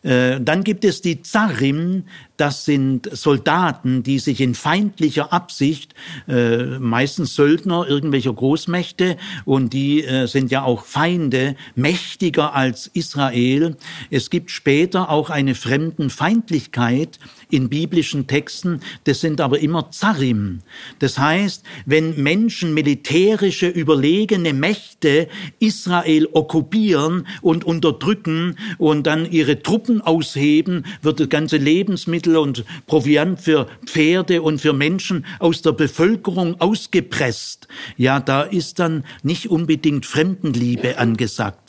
[0.05, 2.03] Äh, dann gibt es die Zarim,
[2.37, 5.95] das sind Soldaten, die sich in feindlicher Absicht,
[6.27, 13.77] äh, meistens Söldner irgendwelcher Großmächte, und die äh, sind ja auch Feinde, mächtiger als Israel.
[14.11, 17.17] Es gibt später auch eine Fremdenfeindlichkeit
[17.55, 20.59] in biblischen Texten, das sind aber immer Zarim.
[20.99, 25.27] Das heißt, wenn Menschen militärische überlegene Mächte
[25.59, 33.39] Israel okkupieren und unterdrücken und dann ihre Truppen ausheben, wird das ganze Lebensmittel und Proviant
[33.39, 37.67] für Pferde und für Menschen aus der Bevölkerung ausgepresst.
[37.97, 41.64] Ja, da ist dann nicht unbedingt Fremdenliebe angesagt.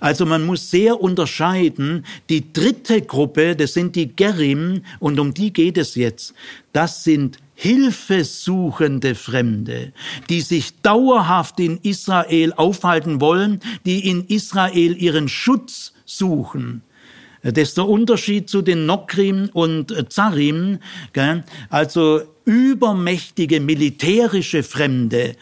[0.00, 2.04] Also man muss sehr unterscheiden.
[2.28, 6.34] Die dritte Gruppe, das sind die Gerim, und um die geht es jetzt.
[6.72, 9.92] Das sind hilfesuchende Fremde,
[10.28, 16.82] die sich dauerhaft in Israel aufhalten wollen, die in Israel ihren Schutz suchen.
[17.44, 20.78] Das ist der Unterschied zu den Nokrim und Zarim.
[21.68, 25.36] Also übermächtige militärische Fremde,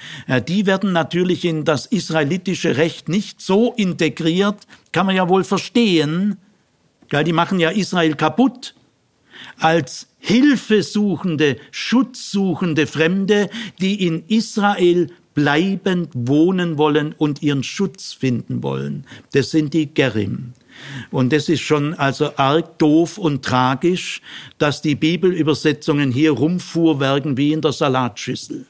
[0.49, 6.37] die werden natürlich in das israelitische Recht nicht so integriert, kann man ja wohl verstehen.
[7.13, 8.75] Die machen ja Israel kaputt.
[9.59, 13.49] Als hilfesuchende, schutzsuchende Fremde,
[13.81, 19.05] die in Israel bleibend wohnen wollen und ihren Schutz finden wollen.
[19.33, 20.53] Das sind die Gerim.
[21.11, 24.21] Und das ist schon also arg doof und tragisch,
[24.59, 28.67] dass die Bibelübersetzungen hier rumfuhrwerken wie in der Salatschüssel.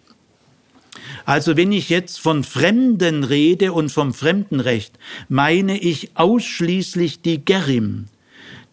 [1.25, 8.07] Also wenn ich jetzt von Fremden rede und vom Fremdenrecht, meine ich ausschließlich die Gerim,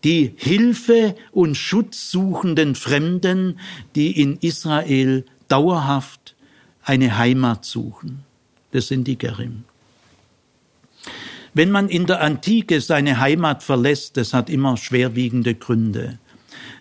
[0.04, 3.60] die Hilfe und Schutz suchenden Fremden,
[3.96, 6.36] die in Israel dauerhaft
[6.84, 8.24] eine Heimat suchen.
[8.72, 9.66] Das sind die Gerim.
[11.60, 16.18] Wenn man in der Antike seine Heimat verlässt, das hat immer schwerwiegende Gründe.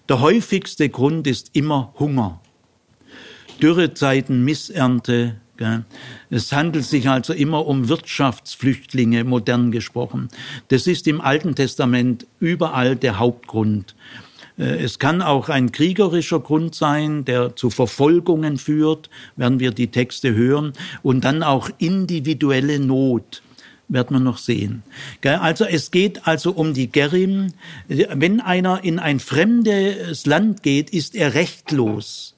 [0.08, 2.40] Der häufigste Grund ist immer Hunger.
[3.60, 5.34] Dürrezeiten, Missernte.
[6.30, 10.28] Es handelt sich also immer um Wirtschaftsflüchtlinge, modern gesprochen.
[10.68, 13.96] Das ist im Alten Testament überall der Hauptgrund.
[14.58, 19.88] Äh, es kann auch ein kriegerischer Grund sein, der zu Verfolgungen führt, werden wir die
[19.88, 23.42] Texte hören, und dann auch individuelle Not
[23.88, 24.82] wird man noch sehen.
[25.22, 27.52] Also es geht also um die Gerim.
[27.88, 32.34] Wenn einer in ein fremdes Land geht, ist er rechtlos.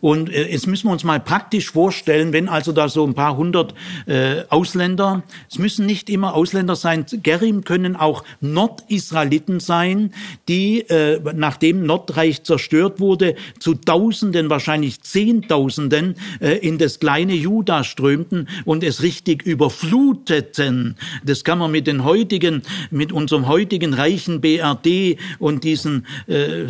[0.00, 3.36] Und äh, jetzt müssen wir uns mal praktisch vorstellen, wenn also da so ein paar
[3.36, 3.74] hundert
[4.06, 10.12] äh, Ausländer, es müssen nicht immer Ausländer sein, Gerim können auch Nordisraeliten sein,
[10.48, 17.84] die, äh, nachdem Nordreich zerstört wurde, zu Tausenden, wahrscheinlich Zehntausenden äh, in das kleine Juda
[17.84, 20.96] strömten und es richtig überfluteten.
[21.24, 26.66] Das kann man mit den heutigen, mit unserem heutigen reichen BRD und diesen äh,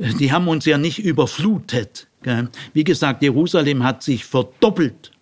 [0.00, 2.08] die haben uns ja nicht überflutet.
[2.72, 5.12] Wie gesagt, Jerusalem hat sich verdoppelt.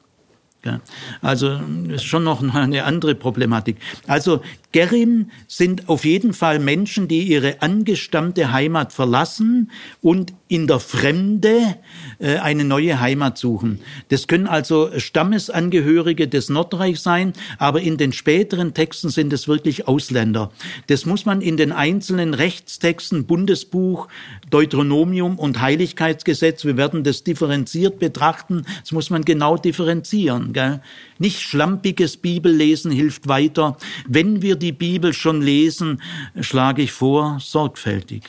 [1.23, 3.77] Also ist schon noch eine andere Problematik.
[4.07, 9.71] Also Gerim sind auf jeden Fall Menschen, die ihre angestammte Heimat verlassen
[10.03, 11.77] und in der Fremde
[12.19, 13.81] äh, eine neue Heimat suchen.
[14.09, 19.87] Das können also Stammesangehörige des Nordreichs sein, aber in den späteren Texten sind es wirklich
[19.87, 20.51] Ausländer.
[20.87, 24.09] Das muss man in den einzelnen Rechtstexten, Bundesbuch,
[24.51, 30.55] Deuteronomium und Heiligkeitsgesetz, wir werden das differenziert betrachten, das muss man genau differenzieren.
[30.55, 30.81] Gell?
[31.19, 33.77] Nicht schlampiges Bibellesen hilft weiter.
[34.07, 36.01] Wenn wir die Bibel schon lesen,
[36.41, 38.23] schlage ich vor, sorgfältig.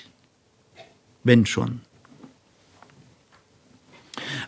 [1.23, 1.81] Wenn schon.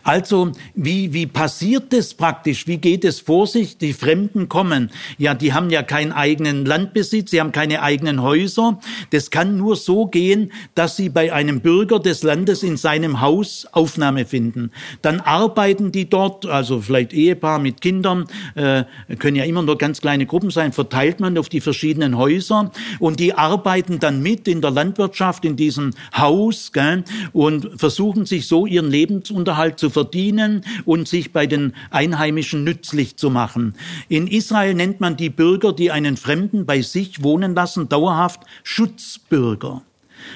[0.02, 2.66] Also, wie, wie passiert das praktisch?
[2.66, 3.78] Wie geht es vor sich?
[3.78, 4.90] Die Fremden kommen.
[5.18, 8.78] Ja, die haben ja keinen eigenen Landbesitz, sie haben keine eigenen Häuser.
[9.10, 13.66] Das kann nur so gehen, dass sie bei einem Bürger des Landes in seinem Haus
[13.72, 14.70] Aufnahme finden.
[15.02, 18.84] Dann arbeiten die dort, also vielleicht Ehepaar mit Kindern, äh,
[19.18, 23.20] können ja immer nur ganz kleine Gruppen sein, verteilt man auf die verschiedenen Häuser und
[23.20, 28.66] die arbeiten dann mit in der Landwirtschaft in diesem Haus gell, und versuchen sich so
[28.66, 33.74] ihren Lebensunterhalt zu verdienen und sich bei den Einheimischen nützlich zu machen.
[34.08, 39.82] In Israel nennt man die Bürger, die einen Fremden bei sich wohnen lassen, dauerhaft Schutzbürger.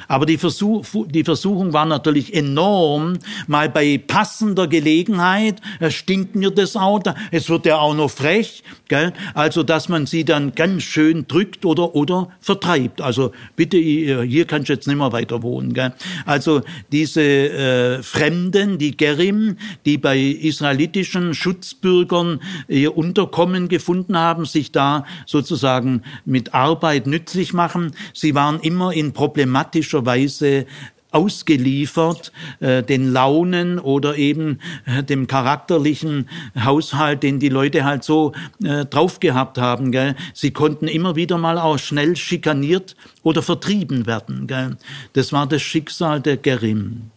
[0.09, 6.51] Aber die, Versuch, die Versuchung war natürlich enorm, mal bei passender Gelegenheit, es stinkt mir
[6.51, 9.13] das auch, es wird ja auch noch frech, gell?
[9.35, 13.01] also dass man sie dann ganz schön drückt oder, oder vertreibt.
[13.01, 15.75] Also bitte, hier kannst du jetzt nicht mehr weiter wohnen.
[15.75, 15.93] Gell?
[16.25, 24.73] Also diese äh, Fremden, die Gerim, die bei israelitischen Schutzbürgern ihr Unterkommen gefunden haben, sich
[24.73, 30.67] da sozusagen mit Arbeit nützlich machen, sie waren immer in Problematik dramatischerweise
[31.13, 32.31] ausgeliefert
[32.61, 36.29] äh, den Launen oder eben äh, dem charakterlichen
[36.63, 38.33] Haushalt, den die Leute halt so
[38.63, 39.93] äh, drauf gehabt haben.
[39.93, 40.15] Gell?
[40.35, 44.47] Sie konnten immer wieder mal auch schnell schikaniert oder vertrieben werden.
[44.47, 44.77] Gell?
[45.15, 47.11] Das war das Schicksal der Gerim.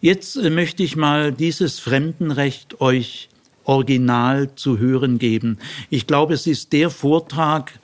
[0.00, 3.28] Jetzt äh, möchte ich mal dieses Fremdenrecht euch
[3.62, 5.58] original zu hören geben.
[5.90, 7.78] Ich glaube, es ist der Vortrag,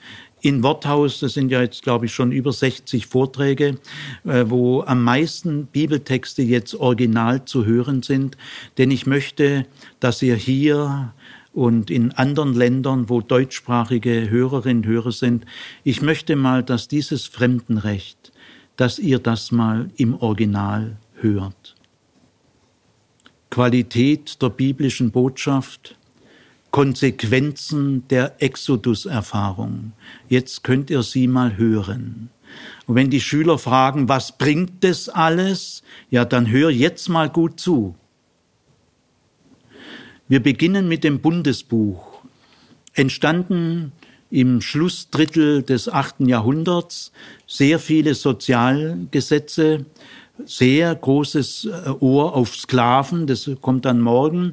[0.45, 3.79] in Worthaus, das sind ja jetzt, glaube ich, schon über 60 Vorträge,
[4.25, 8.37] äh, wo am meisten Bibeltexte jetzt original zu hören sind.
[8.77, 9.65] Denn ich möchte,
[9.99, 11.15] dass ihr hier
[11.51, 15.45] und in anderen Ländern, wo deutschsprachige Hörerinnen und Hörer sind,
[15.83, 18.31] ich möchte mal, dass dieses Fremdenrecht,
[18.75, 21.75] dass ihr das mal im Original hört.
[23.49, 25.95] Qualität der biblischen Botschaft,
[26.75, 29.93] Konsequenzen der Exodus-Erfahrung.
[30.27, 32.29] Jetzt könnt ihr sie mal hören.
[32.85, 35.83] Und wenn die Schüler fragen, was bringt das alles?
[36.09, 37.95] Ja, dann hör jetzt mal gut zu.
[40.27, 42.19] Wir beginnen mit dem Bundesbuch.
[42.93, 43.93] Entstanden
[44.29, 47.13] im Schlussdrittel des achten Jahrhunderts
[47.47, 49.85] sehr viele Sozialgesetze,
[50.43, 54.51] sehr großes äh, Ohr auf Sklaven, das kommt dann morgen.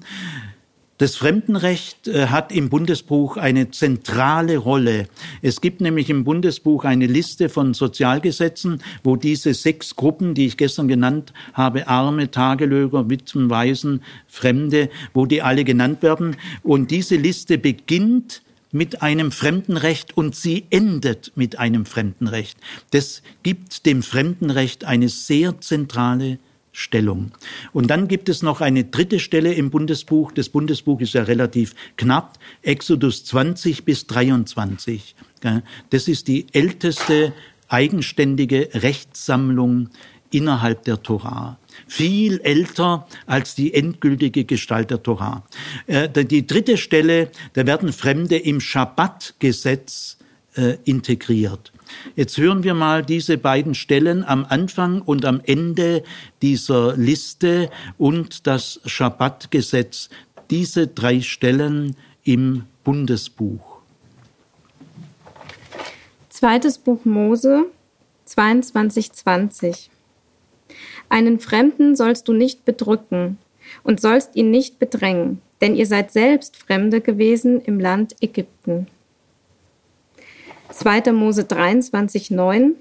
[1.03, 5.09] Das Fremdenrecht äh, hat im Bundesbuch eine zentrale Rolle.
[5.43, 10.57] Es gibt nämlich im Bundesbuch eine Liste von Sozialgesetzen, wo diese sechs Gruppen, die ich
[10.57, 16.37] gestern genannt habe, Arme, Tagelöger, Witwen, Waisen, Fremde, wo die alle genannt werden.
[16.63, 22.57] Und diese Liste beginnt mit einem Fremdenrecht und sie endet mit einem Fremdenrecht.
[22.93, 26.39] Das gibt dem Fremdenrecht eine sehr zentrale
[26.73, 27.33] Stellung.
[27.73, 30.33] Und dann gibt es noch eine dritte Stelle im Bundesbuch.
[30.33, 32.39] Das Bundesbuch ist ja relativ knapp.
[32.63, 35.15] Exodus 20 bis 23.
[35.91, 37.35] Das ist die älteste
[37.69, 39.91] eigenständige Rechtssammlung
[40.31, 41.59] innerhalb der Torah.
[41.87, 45.45] Viel älter als die endgültige Gestalt der Torah.
[45.87, 50.17] Äh, die dritte Stelle, da werden Fremde im Schabbatgesetz
[50.55, 51.73] äh, integriert.
[52.17, 56.03] Jetzt hören wir mal diese beiden Stellen am Anfang und am Ende
[56.41, 60.09] dieser Liste und das Schabbatgesetz.
[60.51, 63.79] Diese drei Stellen im Bundesbuch.
[66.29, 67.67] Zweites Buch Mose
[68.29, 69.89] 22,20
[71.09, 73.39] Einen Fremden sollst du nicht bedrücken
[73.83, 78.87] und sollst ihn nicht bedrängen, denn ihr seid selbst Fremde gewesen im Land Ägypten.
[80.73, 81.13] 2.
[81.13, 82.75] Mose 23, 9.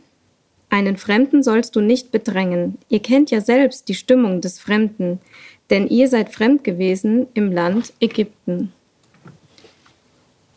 [0.69, 2.77] Einen Fremden sollst du nicht bedrängen.
[2.87, 5.19] Ihr kennt ja selbst die Stimmung des Fremden,
[5.69, 8.71] denn ihr seid fremd gewesen im Land Ägypten.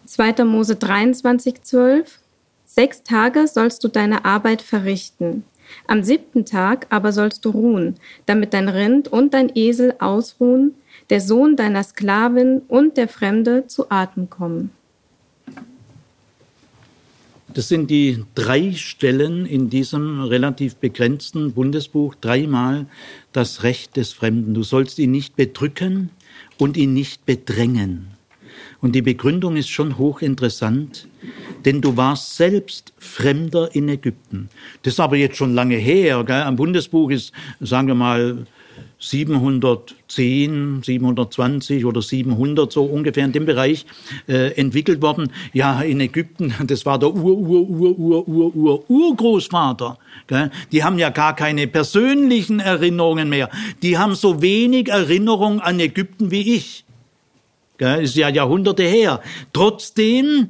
[0.07, 0.45] 2.
[0.45, 2.21] Mose 23, 12.
[2.67, 5.45] Sechs Tage sollst du deine Arbeit verrichten.
[5.89, 10.75] Am siebten Tag aber sollst du ruhen, damit dein Rind und dein Esel ausruhen,
[11.11, 14.71] der Sohn deiner Sklavin und der Fremde zu Atem kommen.
[17.55, 22.87] Das sind die drei Stellen in diesem relativ begrenzten Bundesbuch, dreimal
[23.33, 24.55] das Recht des Fremden.
[24.55, 26.11] Du sollst ihn nicht bedrücken
[26.59, 28.09] und ihn nicht bedrängen.
[28.81, 31.09] Und die Begründung ist schon hochinteressant,
[31.65, 34.49] denn du warst selbst Fremder in Ägypten.
[34.83, 36.25] Das ist aber jetzt schon lange her.
[36.25, 36.43] Gell?
[36.43, 38.47] Am Bundesbuch ist, sagen wir mal,
[38.99, 43.87] 710, 720 oder 700 so ungefähr in dem Bereich
[44.29, 45.31] äh, entwickelt worden.
[45.53, 49.99] Ja, in Ägypten, das war der Ur, Ur, Ur, Ur, Ur, Ur, Urgroßvater.
[50.27, 50.51] Gell?
[50.73, 53.51] Die haben ja gar keine persönlichen Erinnerungen mehr.
[53.83, 56.85] Die haben so wenig Erinnerung an Ägypten wie ich.
[57.79, 58.05] Gell?
[58.05, 59.21] Ist ja Jahrhunderte her.
[59.53, 60.49] Trotzdem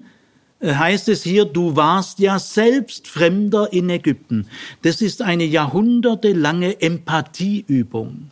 [0.61, 4.47] äh, heißt es hier, du warst ja selbst Fremder in Ägypten.
[4.83, 8.31] Das ist eine jahrhundertelange Empathieübung.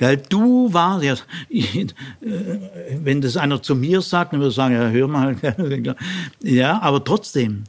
[0.00, 1.12] Gell, du warst, ja,
[1.52, 1.86] äh,
[3.04, 5.36] wenn das einer zu mir sagt, dann würde ich sagen, ja, hör mal,
[6.42, 7.64] ja, aber trotzdem,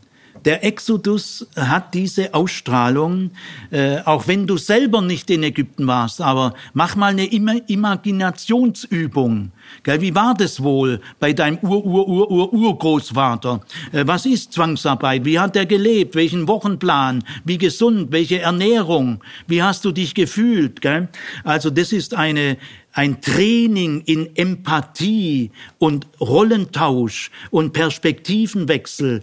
[0.46, 3.30] der Exodus hat diese Ausstrahlung,
[3.70, 9.52] äh, auch wenn du selber nicht in Ägypten warst, aber mach mal eine Imaginationsübung.
[9.84, 13.62] Gell, wie war das wohl bei deinem Ur-Ur-Ur-Ur-Urgroßvater?
[13.92, 15.26] Äh, was ist Zwangsarbeit?
[15.26, 16.16] Wie hat er gelebt?
[16.16, 17.24] Welchen Wochenplan?
[17.46, 18.12] Wie gesund?
[18.12, 19.24] Welche Ernährung?
[19.48, 20.82] Wie hast du dich gefühlt?
[20.82, 21.10] Gell?
[21.44, 22.58] Also das ist eine,
[22.94, 29.22] ein Training in Empathie und Rollentausch und Perspektivenwechsel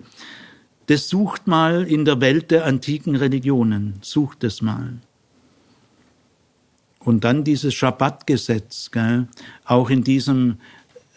[0.89, 4.95] das sucht mal in der Welt der antiken Religionen, sucht es mal.
[6.99, 8.91] Und dann dieses Schabbatgesetz,
[9.65, 10.59] auch in diesem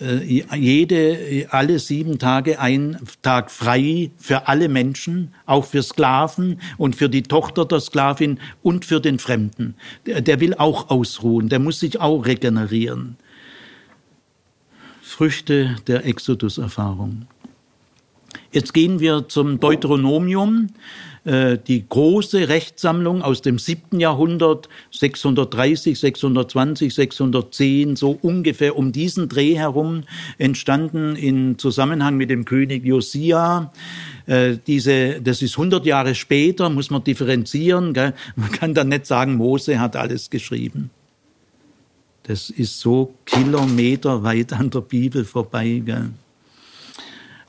[0.02, 0.24] äh,
[0.58, 7.08] jede, alle sieben Tage ein Tag frei für alle Menschen, auch für Sklaven und für
[7.08, 9.76] die Tochter der Sklavin und für den Fremden.
[10.06, 13.16] Der will auch ausruhen, der muss sich auch regenerieren.
[15.02, 17.28] Früchte der Exodus-Erfahrung.
[18.52, 20.68] Jetzt gehen wir zum Deuteronomium,
[21.24, 29.30] äh, die große Rechtssammlung aus dem siebten Jahrhundert, 630, 620, 610, so ungefähr um diesen
[29.30, 30.04] Dreh herum,
[30.38, 33.72] entstanden in Zusammenhang mit dem König Josia.
[34.26, 37.94] Äh, diese, das ist 100 Jahre später, muss man differenzieren.
[37.94, 38.14] Gell?
[38.36, 40.90] Man kann dann nicht sagen, Mose hat alles geschrieben.
[42.24, 45.82] Das ist so kilometerweit an der Bibel vorbei.
[45.86, 46.10] Gell?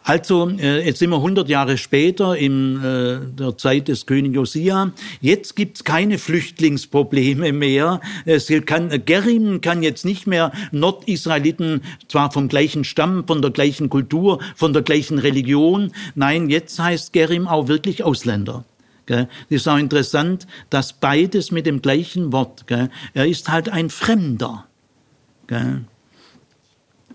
[0.04, 4.92] Also, äh, jetzt sind wir 100 Jahre später in äh, der Zeit des König Josia.
[5.20, 8.00] Jetzt gibt's keine Flüchtlingsprobleme mehr.
[8.24, 13.90] Es kann, Gerim kann jetzt nicht mehr Nordisraeliten, zwar vom gleichen Stamm, von der gleichen
[13.90, 15.92] Kultur, von der gleichen Religion.
[16.16, 18.64] Nein, jetzt heißt Gerim auch wirklich Ausländer.
[19.06, 22.64] Das ist auch interessant, dass beides mit dem gleichen Wort.
[22.68, 24.64] Er ist halt ein Fremder.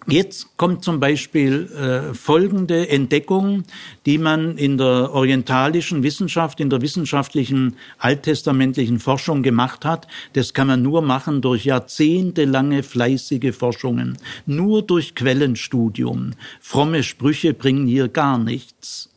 [0.09, 3.63] Jetzt kommt zum Beispiel äh, folgende Entdeckung,
[4.05, 10.07] die man in der orientalischen Wissenschaft, in der wissenschaftlichen alttestamentlichen Forschung gemacht hat.
[10.31, 16.31] Das kann man nur machen durch jahrzehntelange fleißige Forschungen, nur durch Quellenstudium.
[16.61, 19.09] Fromme Sprüche bringen hier gar nichts.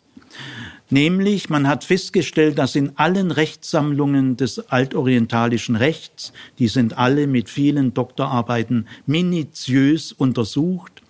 [0.90, 7.48] Nämlich, man hat festgestellt, dass in allen Rechtssammlungen des altorientalischen Rechts, die sind alle mit
[7.48, 11.00] vielen Doktorarbeiten minutiös untersucht,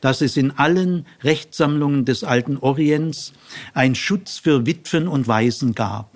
[0.00, 3.32] dass es in allen Rechtssammlungen des alten Orients
[3.72, 6.10] ein Schutz für Witwen und Waisen gab.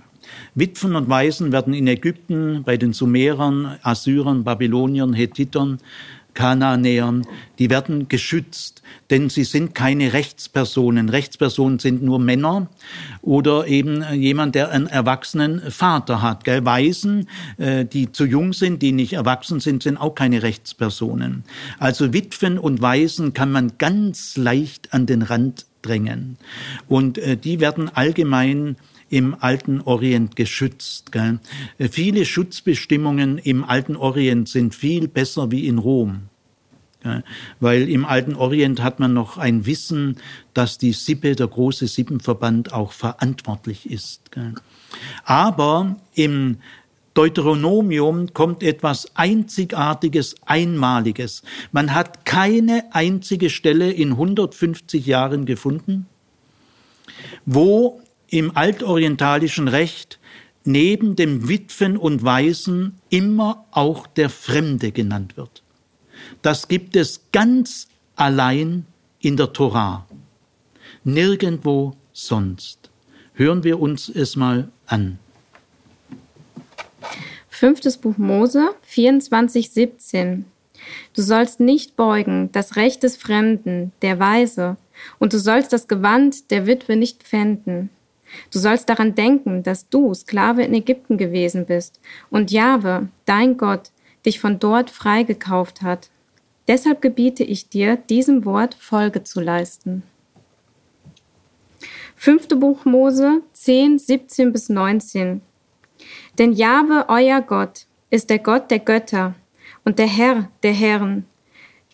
[0.55, 5.79] Witwen und Waisen werden in Ägypten bei den Sumerern, Assyrern, Babyloniern, Hethitern
[6.39, 7.26] Kanaanäern,
[7.59, 11.09] die werden geschützt, denn sie sind keine Rechtspersonen.
[11.09, 12.68] Rechtspersonen sind nur Männer
[13.22, 16.45] oder eben jemand, der einen erwachsenen Vater hat.
[16.45, 16.64] Gell?
[16.64, 21.43] Waisen, äh, die zu jung sind, die nicht erwachsen sind, sind auch keine Rechtspersonen.
[21.80, 26.36] Also Witwen und Waisen kann man ganz leicht an den Rand drängen.
[26.86, 28.76] Und äh, die werden allgemein
[29.11, 31.13] im alten Orient geschützt.
[31.13, 31.39] Gell?
[31.91, 36.29] Viele Schutzbestimmungen im alten Orient sind viel besser wie in Rom.
[37.61, 40.17] Weil im alten Orient hat man noch ein Wissen,
[40.53, 44.31] dass die Sippe, der große Sippenverband, auch verantwortlich ist.
[45.25, 46.59] Aber im
[47.15, 51.43] Deuteronomium kommt etwas Einzigartiges, Einmaliges.
[51.73, 56.07] Man hat keine einzige Stelle in 150 Jahren gefunden,
[57.45, 58.01] wo
[58.31, 60.18] im altorientalischen Recht
[60.64, 65.62] neben dem Witwen und Waisen immer auch der Fremde genannt wird.
[66.43, 68.87] Das gibt es ganz allein
[69.20, 70.07] in der Torah,
[71.05, 72.91] nirgendwo sonst.
[73.35, 75.18] Hören wir uns es mal an.
[77.49, 80.45] Fünftes Buch Mose 24, 17.
[81.14, 84.76] Du sollst nicht beugen das Recht des Fremden, der Weise,
[85.18, 87.91] und du sollst das Gewand der Witwe nicht pfänden.
[88.53, 92.01] Du sollst daran denken, dass du Sklave in Ägypten gewesen bist
[92.31, 93.91] und Jahwe, dein Gott,
[94.26, 96.11] dich von dort freigekauft hat.
[96.66, 100.03] Deshalb gebiete ich dir, diesem Wort Folge zu leisten.
[102.16, 105.41] Fünfte Buch Mose 10, 17 bis 19.
[106.39, 109.35] Denn Jahwe, euer Gott, ist der Gott der Götter
[109.85, 111.26] und der Herr der Herren,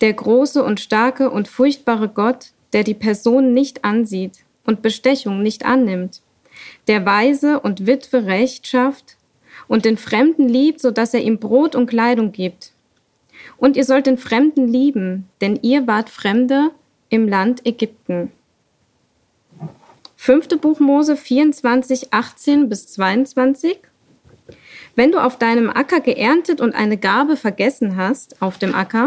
[0.01, 5.65] der große und starke und furchtbare Gott, der die Person nicht ansieht und Bestechung nicht
[5.65, 6.21] annimmt,
[6.87, 9.17] der Weise und Witwe Recht schafft
[9.67, 12.71] und den Fremden liebt, so dass er ihm Brot und Kleidung gibt.
[13.57, 16.71] Und ihr sollt den Fremden lieben, denn ihr wart Fremde
[17.09, 18.31] im Land Ägypten.
[20.15, 23.77] Fünfte Buch Mose 24, 18 bis 22.
[24.95, 29.05] Wenn du auf deinem Acker geerntet und eine Gabe vergessen hast auf dem Acker,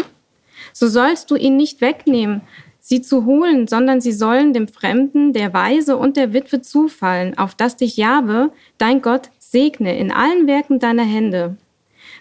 [0.73, 2.43] so sollst du ihn nicht wegnehmen,
[2.89, 7.55] sie zu holen, sondern sie sollen dem Fremden, der Weise und der Witwe zufallen, auf
[7.55, 11.59] dass dich Jahwe, dein Gott, segne in allen Werken deiner Hände.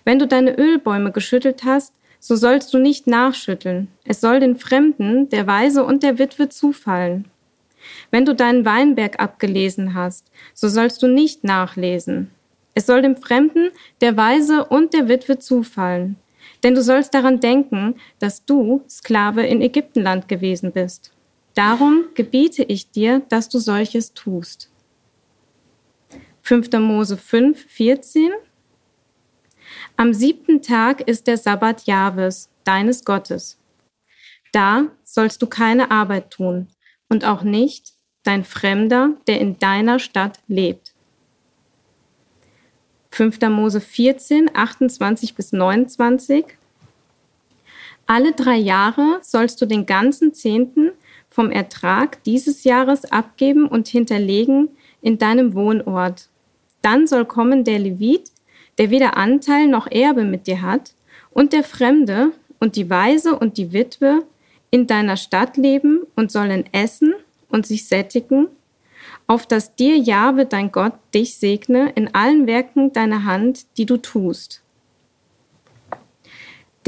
[0.03, 3.87] Wenn du deine Ölbäume geschüttelt hast, so sollst du nicht nachschütteln.
[4.03, 7.29] Es soll den Fremden, der Weise und der Witwe zufallen.
[8.11, 12.29] Wenn du deinen Weinberg abgelesen hast, so sollst du nicht nachlesen.
[12.73, 13.69] Es soll dem Fremden,
[14.01, 16.17] der Weise und der Witwe zufallen.
[16.67, 21.13] Denn du sollst daran denken, dass du Sklave in Ägyptenland gewesen bist.
[21.53, 24.69] Darum gebiete ich dir, dass du solches tust.
[26.41, 26.69] 5.
[26.73, 28.31] Mose 5, 14
[29.95, 33.57] am siebten Tag ist der Sabbat Jahwes, deines Gottes.
[34.51, 36.67] Da sollst du keine Arbeit tun
[37.07, 37.93] und auch nicht
[38.23, 40.93] dein Fremder, der in deiner Stadt lebt.
[43.11, 43.39] 5.
[43.43, 46.56] Mose 14, 28 bis 29.
[48.09, 50.91] Alle drei Jahre sollst du den ganzen Zehnten
[51.29, 54.69] vom Ertrag dieses Jahres abgeben und hinterlegen
[55.01, 56.29] in deinem Wohnort.
[56.81, 58.31] Dann soll kommen der Levit,
[58.77, 60.93] der weder Anteil noch Erbe mit dir hat,
[61.31, 64.23] und der Fremde und die Weise und die Witwe
[64.71, 67.13] in deiner Stadt leben und sollen essen
[67.49, 68.47] und sich sättigen,
[69.27, 73.97] auf dass dir Jahwe dein Gott dich segne in allen Werken deiner Hand, die du
[73.97, 74.63] tust.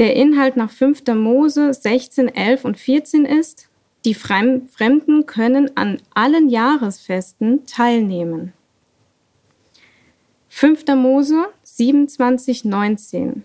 [0.00, 1.02] Der Inhalt nach 5.
[1.14, 3.68] Mose 16, 11 und 14 ist,
[4.06, 8.54] die Fremden können an allen Jahresfesten teilnehmen.
[10.48, 10.86] 5.
[10.96, 13.42] Mose 27, 19.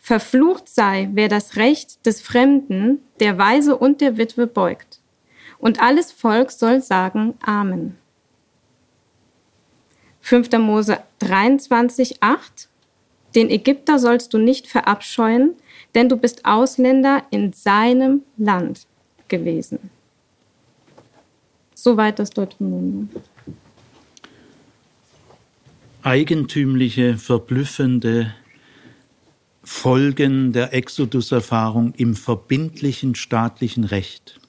[0.00, 4.98] Verflucht sei, wer das Recht des Fremden, der Weise und der Witwe beugt.
[5.58, 7.96] Und alles Volk soll sagen Amen.
[10.22, 10.50] 5.
[10.58, 12.69] Mose 23, 8.
[13.34, 15.54] Den Ägypter sollst du nicht verabscheuen,
[15.94, 18.86] denn du bist Ausländer in seinem Land
[19.28, 19.90] gewesen.
[21.74, 23.08] Soweit das Deuteronomium.
[26.02, 28.34] Eigentümliche, verblüffende
[29.62, 34.40] Folgen der Exodus-Erfahrung im verbindlichen staatlichen Recht.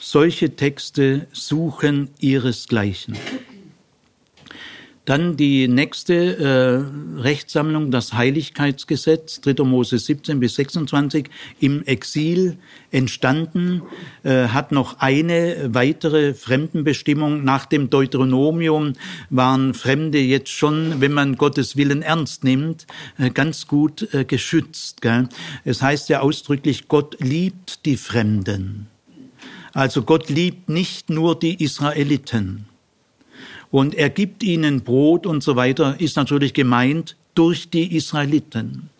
[0.00, 3.16] Solche Texte suchen ihresgleichen.
[5.12, 9.62] Dann die nächste äh, Rechtssammlung, das Heiligkeitsgesetz, 3.
[9.62, 11.28] Mose 17 bis 26,
[11.60, 12.56] im Exil
[12.90, 13.82] entstanden,
[14.22, 17.44] äh, hat noch eine weitere Fremdenbestimmung.
[17.44, 18.94] Nach dem Deuteronomium
[19.28, 22.86] waren Fremde jetzt schon, wenn man Gottes Willen ernst nimmt,
[23.18, 25.02] äh, ganz gut äh, geschützt.
[25.02, 25.28] Gell?
[25.66, 28.86] Es heißt ja ausdrücklich, Gott liebt die Fremden.
[29.74, 32.64] Also Gott liebt nicht nur die Israeliten
[33.72, 38.90] und er gibt ihnen Brot und so weiter, ist natürlich gemeint durch die Israeliten.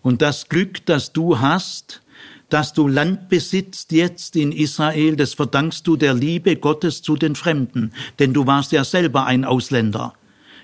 [0.00, 2.00] Und das Glück, das du hast,
[2.48, 7.34] dass du Land besitzt jetzt in Israel, das verdankst du der Liebe Gottes zu den
[7.34, 10.14] Fremden, denn du warst ja selber ein Ausländer.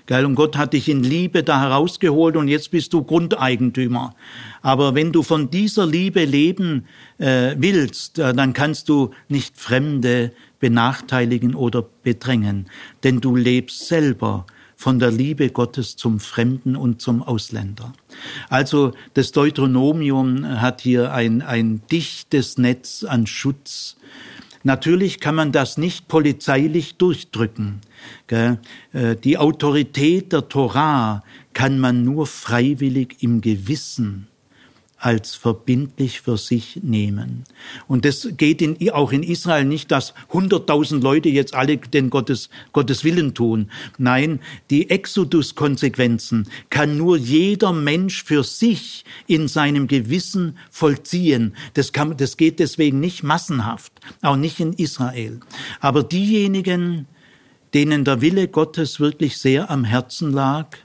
[0.05, 4.15] Geil, und Gott hat dich in Liebe da herausgeholt und jetzt bist du Grundeigentümer.
[4.61, 6.85] Aber wenn du von dieser Liebe leben
[7.19, 12.69] äh, willst, äh, dann kannst du nicht Fremde benachteiligen oder bedrängen,
[13.03, 14.45] denn du lebst selber
[14.75, 17.93] von der Liebe Gottes zum Fremden und zum Ausländer.
[18.49, 23.95] Also das Deuteronomium hat hier ein, ein dichtes Netz an Schutz.
[24.63, 27.81] Natürlich kann man das nicht polizeilich durchdrücken.
[28.27, 28.55] Äh,
[29.23, 34.27] die Autorität der Torah kann man nur freiwillig im Gewissen
[35.03, 37.43] als verbindlich für sich nehmen.
[37.89, 42.49] Und das geht in, auch in Israel nicht, dass hunderttausend Leute jetzt alle den Gottes,
[42.71, 43.69] Gottes Willen tun.
[43.97, 44.39] Nein,
[44.69, 51.53] die Exodus-Konsequenzen kann nur jeder Mensch für sich in seinem Gewissen vollziehen.
[51.73, 53.91] Das, kann, das geht deswegen nicht massenhaft,
[54.21, 55.41] auch nicht in Israel.
[55.81, 57.07] Aber diejenigen,
[57.73, 60.77] denen der Wille Gottes wirklich sehr am Herzen lag,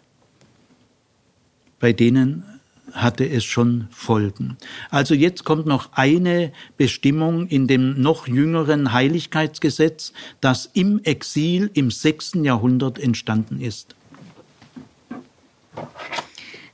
[1.78, 2.57] bei denen
[2.92, 4.56] hatte es schon Folgen.
[4.90, 11.90] Also jetzt kommt noch eine Bestimmung in dem noch jüngeren Heiligkeitsgesetz, das im Exil im
[11.90, 13.94] sechsten Jahrhundert entstanden ist.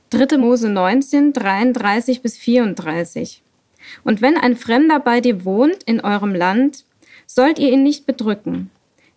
[0.09, 0.37] 3.
[0.37, 3.41] Mose 19, 33 bis 34.
[4.03, 6.85] Und wenn ein Fremder bei dir wohnt in eurem Land,
[7.27, 8.69] sollt ihr ihn nicht bedrücken.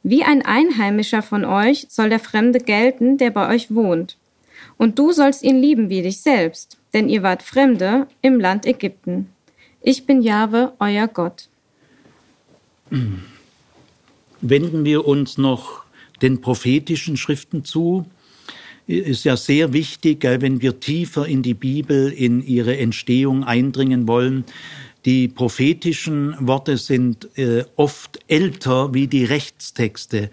[0.03, 4.17] Wie ein Einheimischer von euch soll der Fremde gelten, der bei euch wohnt.
[4.79, 9.29] Und du sollst ihn lieben wie dich selbst, denn ihr wart Fremde im Land Ägypten.
[9.83, 11.49] Ich bin Jahwe, euer Gott.
[14.41, 15.85] Wenden wir uns noch
[16.23, 18.07] den prophetischen Schriften zu.
[18.87, 24.45] Ist ja sehr wichtig, wenn wir tiefer in die Bibel, in ihre Entstehung eindringen wollen.
[25.05, 30.31] Die prophetischen Worte sind äh, oft älter wie die Rechtstexte.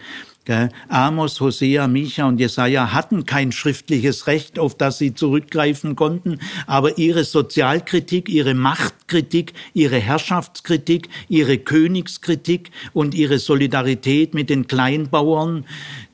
[0.89, 6.97] Amos, Hosea, Micha und Jesaja hatten kein schriftliches Recht, auf das sie zurückgreifen konnten, aber
[6.99, 15.65] ihre Sozialkritik, ihre Machtkritik, ihre Herrschaftskritik, ihre Königskritik und ihre Solidarität mit den Kleinbauern,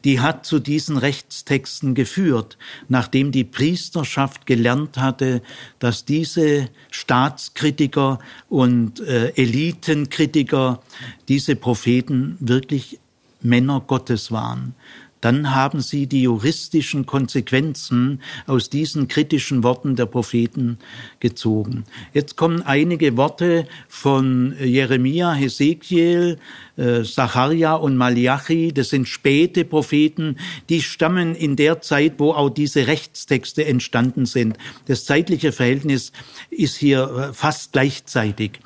[0.05, 2.57] die hat zu diesen Rechtstexten geführt,
[2.87, 5.41] nachdem die Priesterschaft gelernt hatte,
[5.79, 8.19] dass diese Staatskritiker
[8.49, 10.81] und äh, Elitenkritiker
[11.27, 13.00] diese Propheten wirklich
[13.41, 14.75] Männer Gottes waren,
[15.21, 20.79] dann haben sie die juristischen Konsequenzen aus diesen kritischen Worten der Propheten
[21.19, 21.85] gezogen.
[22.13, 26.39] Jetzt kommen einige Worte von Jeremia, Hesekiel,
[26.75, 30.37] äh, Zacharia und Malachi, das sind späte Propheten,
[30.69, 34.57] die stammen in der Zeit, wo auch diese Rechtstexte entstanden sind.
[34.87, 36.11] Das zeitliche Verhältnis
[36.49, 38.59] ist hier äh, fast gleichzeitig.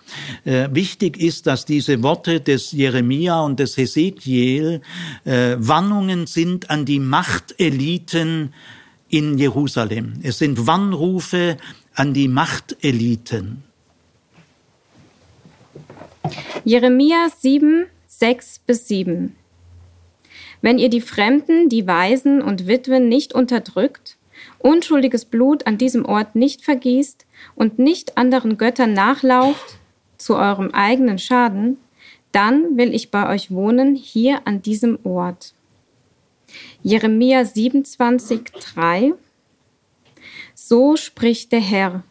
[0.45, 4.81] Äh, wichtig ist, dass diese Worte des Jeremia und des Hesekiel
[5.25, 8.53] äh, Warnungen sind an die Machteliten
[9.09, 10.13] in Jerusalem.
[10.23, 11.57] Es sind Warnrufe
[11.93, 13.63] an die Machteliten.
[16.63, 19.35] Jeremia 7, 6 bis 7.
[20.61, 24.17] Wenn ihr die Fremden, die Waisen und Witwen nicht unterdrückt,
[24.57, 27.25] unschuldiges Blut an diesem Ort nicht vergießt
[27.55, 29.77] und nicht anderen Göttern nachlauft
[30.17, 31.77] zu eurem eigenen Schaden,
[32.31, 35.53] dann will ich bei euch wohnen hier an diesem Ort.
[36.88, 39.13] Jeremia 27, 3.
[40.53, 42.03] So spricht der Herr,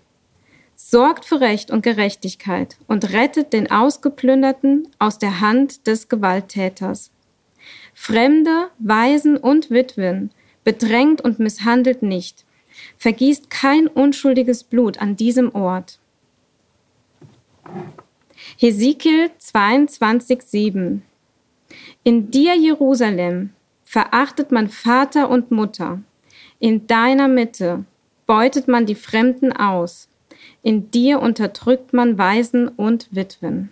[0.75, 7.13] sorgt für Recht und Gerechtigkeit und rettet den Ausgeplünderten aus der Hand des Gewalttäters.
[7.95, 10.33] Fremde, Waisen und Witwen
[10.65, 12.45] bedrängt und misshandelt nicht,
[12.99, 16.01] vergießt kein unschuldiges Blut an diesem Ort.
[18.59, 21.03] Hesekiel 22,7
[22.03, 23.51] In dir, Jerusalem,
[23.95, 26.03] verachtet man Vater und Mutter.
[26.59, 27.85] In deiner Mitte
[28.27, 30.09] beutet man die Fremden aus.
[30.65, 33.71] In dir unterdrückt man Waisen und Witwen.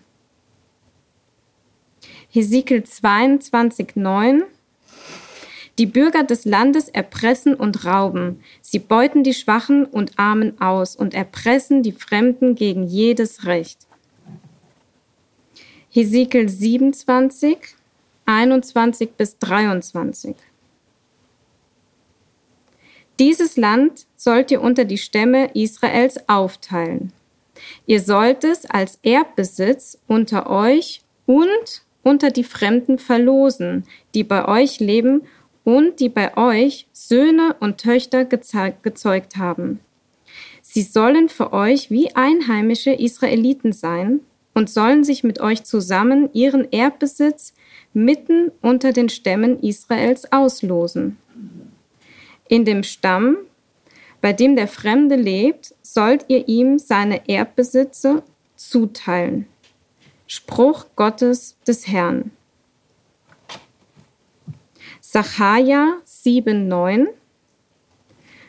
[2.30, 4.42] Hesekiel 22,9
[5.78, 8.44] Die Bürger des Landes erpressen und rauben.
[8.60, 13.88] Sie beuten die Schwachen und Armen aus und erpressen die Fremden gegen jedes Recht.
[15.90, 17.58] Hesekiel 27,
[18.26, 20.36] 21 bis 23.
[23.18, 27.12] Dieses Land sollt ihr unter die Stämme Israels aufteilen.
[27.86, 34.80] Ihr sollt es als Erbbesitz unter euch und unter die Fremden verlosen, die bei euch
[34.80, 35.22] leben
[35.64, 39.80] und die bei euch Söhne und Töchter gezeugt haben.
[40.62, 44.20] Sie sollen für euch wie einheimische Israeliten sein
[44.54, 47.54] und sollen sich mit euch zusammen ihren Erbbesitz
[47.94, 51.18] mitten unter den Stämmen Israels auslosen.
[52.48, 53.36] In dem Stamm,
[54.20, 58.22] bei dem der Fremde lebt, sollt ihr ihm seine Erbbesitze
[58.56, 59.46] zuteilen.
[60.26, 62.30] Spruch Gottes des Herrn.
[65.00, 67.08] Sacharja 7,9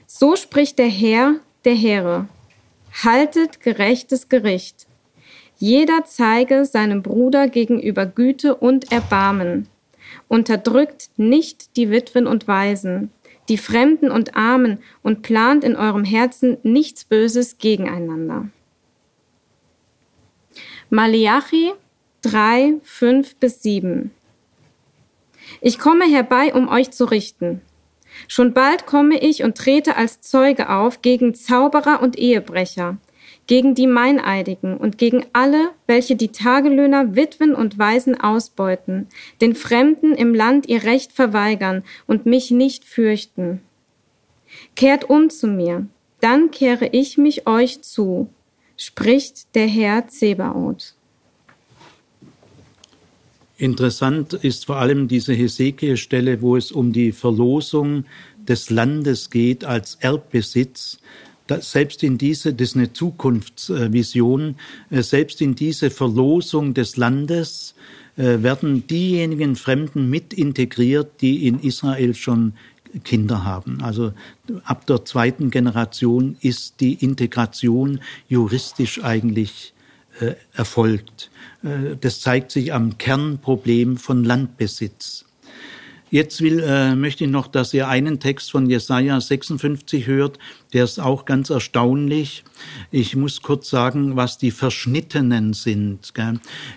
[0.05, 1.35] So spricht der Herr
[1.65, 2.27] der Heere:
[3.03, 4.87] Haltet gerechtes Gericht.
[5.63, 9.69] Jeder zeige seinem Bruder gegenüber Güte und Erbarmen.
[10.27, 13.11] Unterdrückt nicht die Witwen und Waisen,
[13.47, 18.49] die Fremden und Armen und plant in eurem Herzen nichts Böses gegeneinander.
[20.89, 21.71] Maleachi
[22.23, 24.11] 3, 5 bis 7.
[25.61, 27.61] Ich komme herbei, um euch zu richten.
[28.27, 32.97] Schon bald komme ich und trete als Zeuge auf gegen Zauberer und Ehebrecher,
[33.47, 39.07] gegen die Meineidigen und gegen alle, welche die Tagelöhner, Witwen und Waisen ausbeuten,
[39.41, 43.61] den Fremden im Land ihr Recht verweigern und mich nicht fürchten.
[44.75, 45.87] Kehrt um zu mir,
[46.21, 48.29] dann kehre ich mich euch zu,
[48.77, 50.95] spricht der Herr Zebaoth.
[53.57, 58.05] Interessant ist vor allem diese Hesekiel-Stelle, wo es um die Verlosung
[58.37, 60.99] des Landes geht als Erbbesitz.
[61.47, 64.55] Selbst in diese, das ist eine Zukunftsvision,
[64.89, 67.75] äh, selbst in diese Verlosung des Landes
[68.15, 72.53] äh, werden diejenigen Fremden mit integriert, die in Israel schon
[73.03, 73.81] Kinder haben.
[73.81, 74.13] Also
[74.65, 79.73] ab der zweiten Generation ist die Integration juristisch eigentlich
[80.19, 81.31] äh, erfolgt.
[81.63, 85.25] Äh, das zeigt sich am Kernproblem von Landbesitz.
[86.11, 90.37] Jetzt will, äh, möchte ich noch, dass ihr einen Text von Jesaja 56 hört,
[90.73, 92.43] der ist auch ganz erstaunlich.
[92.91, 96.13] Ich muss kurz sagen, was die Verschnittenen sind.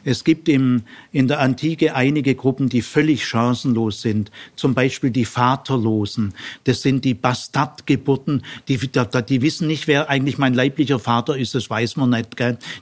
[0.05, 4.30] Es gibt in der Antike einige Gruppen, die völlig chancenlos sind.
[4.55, 6.34] Zum Beispiel die Vaterlosen.
[6.64, 8.42] Das sind die Bastardgeburten.
[8.68, 11.55] Die, die wissen nicht, wer eigentlich mein leiblicher Vater ist.
[11.55, 12.36] Das weiß man nicht.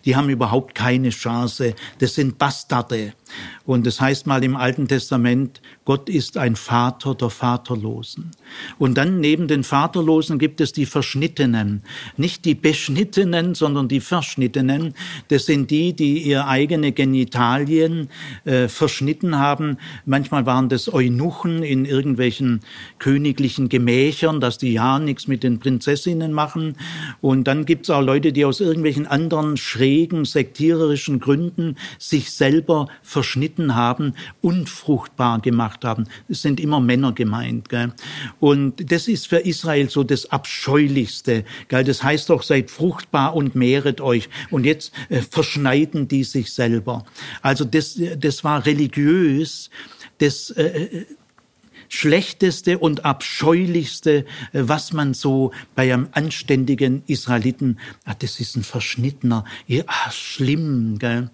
[0.04, 1.74] Die haben überhaupt keine Chance.
[1.98, 3.12] Das sind Bastarde.
[3.66, 8.30] Und das heißt mal im Alten Testament, Gott ist ein Vater der Vaterlosen.
[8.78, 11.03] Und dann neben den Vaterlosen gibt es die Verschnittenen.
[12.16, 14.94] Nicht die Beschnittenen, sondern die Verschnittenen.
[15.28, 18.08] Das sind die, die ihr eigene Genitalien
[18.44, 19.76] äh, verschnitten haben.
[20.06, 22.60] Manchmal waren das Eunuchen in irgendwelchen
[22.98, 26.76] königlichen Gemächern, dass die ja nichts mit den Prinzessinnen machen.
[27.20, 33.74] Und dann gibt's auch Leute, die aus irgendwelchen anderen schrägen, sektiererischen Gründen sich selber verschnitten
[33.74, 36.06] haben, unfruchtbar gemacht haben.
[36.28, 37.68] Es sind immer Männer gemeint.
[37.68, 37.92] Gell?
[38.40, 41.44] Und das ist für Israel so das Abscheuliche Natürlichste.
[41.68, 41.84] Gell?
[41.84, 44.28] Das heißt doch, seid fruchtbar und mehret euch.
[44.50, 47.04] Und jetzt äh, verschneiden die sich selber.
[47.42, 49.70] Also das, das war religiös.
[50.18, 51.06] Das äh, äh
[51.90, 58.64] schlechteste und abscheulichste, äh, was man so bei einem anständigen Israeliten, ah, das ist ein
[58.64, 61.30] Verschnittener, ja, ah, schlimm, gell?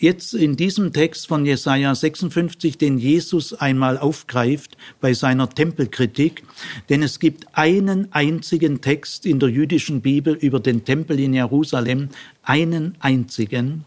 [0.00, 6.42] Jetzt in diesem Text von Jesaja 56, den Jesus einmal aufgreift bei seiner Tempelkritik,
[6.88, 12.10] denn es gibt einen einzigen Text in der jüdischen Bibel über den Tempel in Jerusalem,
[12.42, 13.84] einen einzigen,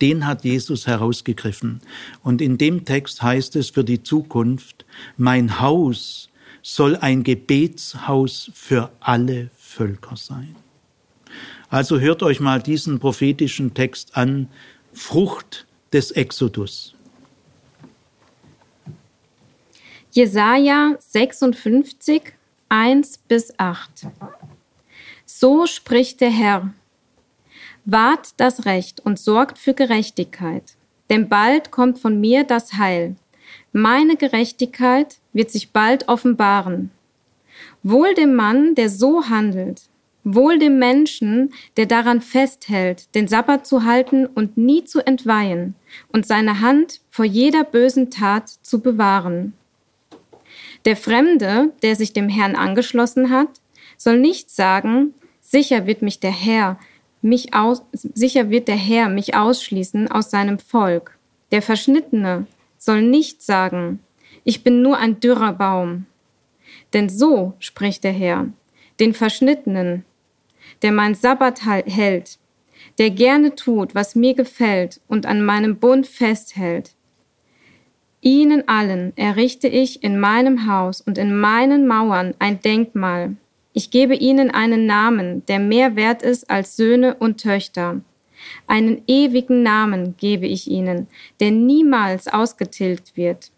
[0.00, 1.80] den hat Jesus herausgegriffen.
[2.22, 6.30] Und in dem Text heißt es für die Zukunft, mein Haus
[6.62, 10.56] soll ein Gebetshaus für alle Völker sein.
[11.68, 14.48] Also hört euch mal diesen prophetischen Text an
[15.00, 16.94] Frucht des Exodus.
[20.12, 22.34] Jesaja 56,
[22.68, 24.06] 1 bis 8.
[25.24, 26.74] So spricht der Herr.
[27.86, 30.74] Wahrt das Recht und sorgt für Gerechtigkeit,
[31.08, 33.16] denn bald kommt von mir das Heil.
[33.72, 36.90] Meine Gerechtigkeit wird sich bald offenbaren.
[37.82, 39.89] Wohl dem Mann, der so handelt,
[40.24, 45.74] wohl dem Menschen, der daran festhält, den Sabbat zu halten und nie zu entweihen
[46.12, 49.54] und seine Hand vor jeder bösen Tat zu bewahren.
[50.84, 53.48] Der Fremde, der sich dem Herrn angeschlossen hat,
[53.96, 56.78] soll nicht sagen, sicher wird mich der Herr,
[57.22, 61.18] mich aus, sicher wird der Herr mich ausschließen aus seinem Volk.
[61.52, 62.46] Der Verschnittene
[62.78, 64.00] soll nicht sagen,
[64.44, 66.06] ich bin nur ein dürrer Baum.
[66.92, 68.46] Denn so spricht der Herr,
[69.00, 70.04] den Verschnittenen,
[70.82, 72.38] der mein Sabbat hält,
[72.98, 76.94] der gerne tut, was mir gefällt und an meinem Bund festhält.
[78.22, 83.36] Ihnen allen errichte ich in meinem Haus und in meinen Mauern ein Denkmal.
[83.72, 88.02] Ich gebe ihnen einen Namen, der mehr wert ist als Söhne und Töchter.
[88.66, 91.06] Einen ewigen Namen gebe ich ihnen,
[91.40, 93.52] der niemals ausgetilgt wird.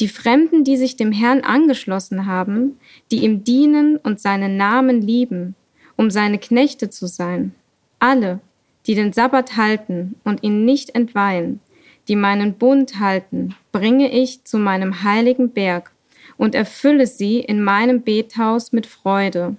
[0.00, 2.78] Die Fremden, die sich dem Herrn angeschlossen haben,
[3.10, 5.54] die ihm dienen und seinen Namen lieben,
[5.96, 7.54] um seine Knechte zu sein.
[7.98, 8.40] Alle,
[8.86, 11.60] die den Sabbat halten und ihn nicht entweihen,
[12.08, 15.90] die meinen Bund halten, bringe ich zu meinem heiligen Berg
[16.36, 19.56] und erfülle sie in meinem Bethaus mit Freude.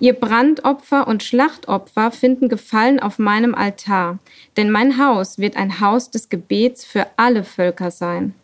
[0.00, 4.18] Ihr Brandopfer und Schlachtopfer finden Gefallen auf meinem Altar,
[4.56, 8.34] denn mein Haus wird ein Haus des Gebets für alle Völker sein.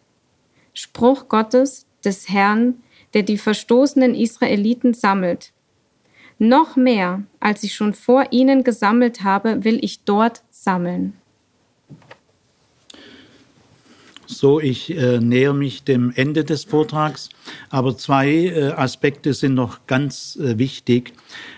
[0.73, 2.75] Spruch Gottes, des Herrn,
[3.15, 5.53] der die verstoßenen Israeliten sammelt,
[6.39, 11.15] noch mehr, als ich schon vor ihnen gesammelt habe, will ich dort sammeln.
[14.31, 17.31] So, ich äh, nähere mich dem Ende des Vortrags,
[17.71, 21.15] aber zwei äh, Aspekte sind noch ganz äh, wichtig.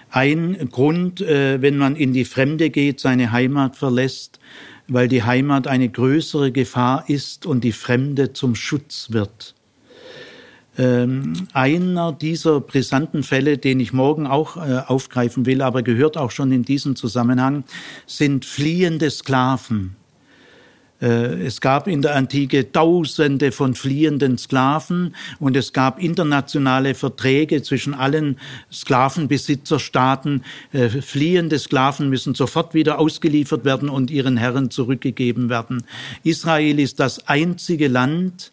[0.09, 4.39] Ein Grund, äh, wenn man in die Fremde geht, seine Heimat verlässt,
[4.87, 9.55] weil die Heimat eine größere Gefahr ist und die Fremde zum Schutz wird.
[10.81, 16.31] Ähm, einer dieser brisanten Fälle, den ich morgen auch äh, aufgreifen will, aber gehört auch
[16.31, 17.64] schon in diesem Zusammenhang,
[18.07, 19.95] sind fliehende Sklaven.
[21.03, 27.62] Äh, es gab in der Antike Tausende von fliehenden Sklaven und es gab internationale Verträge
[27.62, 28.39] zwischen allen
[28.72, 30.45] Sklavenbesitzerstaaten.
[30.72, 35.83] Äh, fliehende Sklaven müssen sofort wieder ausgeliefert werden und ihren Herren zurückgegeben werden.
[36.24, 38.53] Israel ist das einzige Land,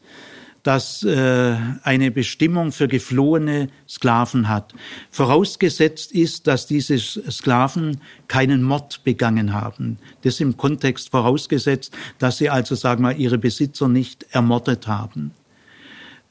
[0.64, 4.74] das äh, eine Bestimmung für geflohene Sklaven hat.
[5.12, 9.98] Vorausgesetzt ist, dass diese Sklaven keinen Mord begangen haben.
[10.24, 15.32] Das im Kontext vorausgesetzt, dass sie also, sagen wir, ihre Besitzer nicht ermordet haben.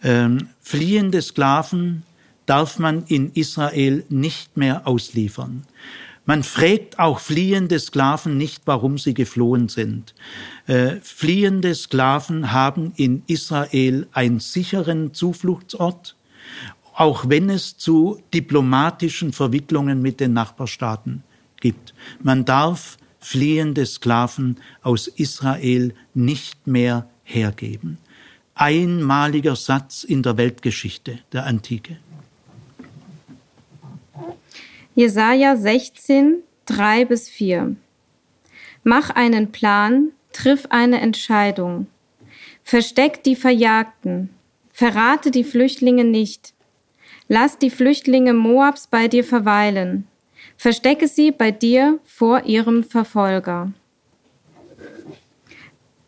[0.03, 2.03] Ähm, fliehende Sklaven
[2.45, 5.65] darf man in Israel nicht mehr ausliefern.
[6.27, 10.15] Man fragt auch fliehende Sklaven nicht, warum sie geflohen sind.
[10.67, 16.17] Äh, fliehende Sklaven haben in Israel einen sicheren Zufluchtsort,
[16.95, 21.23] auch wenn es zu diplomatischen Verwicklungen mit den Nachbarstaaten
[21.61, 21.95] gibt.
[22.21, 27.99] Man darf fliehende Sklaven aus Israel nicht mehr hergeben.
[28.57, 31.99] Einmaliger Satz in der Weltgeschichte der Antike.
[34.97, 37.77] Jesaja 16, 3 bis 4.
[38.83, 41.87] Mach einen Plan, triff eine Entscheidung.
[42.65, 44.31] Versteck die Verjagten.
[44.73, 46.55] Verrate die Flüchtlinge nicht.
[47.29, 50.07] Lass die Flüchtlinge Moabs bei dir verweilen.
[50.57, 53.75] Verstecke sie bei dir vor ihrem Verfolger.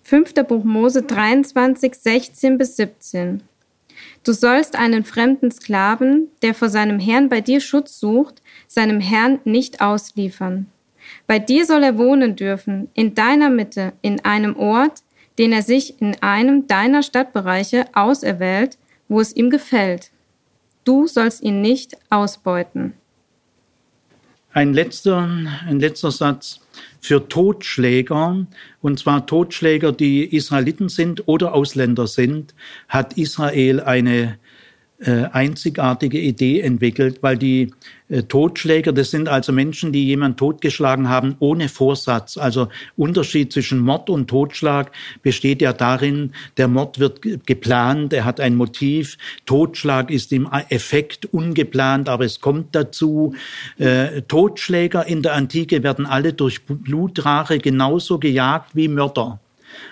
[0.04, 0.32] 5.
[0.48, 3.42] Buch Mose 23, 16 bis 17.
[4.24, 9.40] Du sollst einen fremden Sklaven, der vor seinem Herrn bei dir Schutz sucht, seinem Herrn
[9.44, 10.66] nicht ausliefern.
[11.26, 15.02] Bei dir soll er wohnen dürfen, in deiner Mitte, in einem Ort,
[15.38, 20.10] den er sich in einem deiner Stadtbereiche auserwählt, wo es ihm gefällt.
[20.84, 22.94] Du sollst ihn nicht ausbeuten.
[24.52, 25.28] Ein letzter,
[25.66, 26.60] ein letzter Satz
[27.00, 28.46] für Totschläger,
[28.80, 32.54] und zwar Totschläger, die Israeliten sind oder Ausländer sind,
[32.88, 34.38] hat Israel eine
[35.00, 37.72] äh, einzigartige Idee entwickelt, weil die
[38.08, 42.36] äh, Totschläger, das sind also Menschen, die jemanden totgeschlagen haben ohne Vorsatz.
[42.36, 44.92] Also Unterschied zwischen Mord und Totschlag
[45.22, 49.18] besteht ja darin, der Mord wird geplant, er hat ein Motiv.
[49.46, 53.34] Totschlag ist im Effekt ungeplant, aber es kommt dazu.
[53.76, 59.40] Äh, Totschläger in der Antike werden alle durch Blutrache genauso gejagt wie Mörder.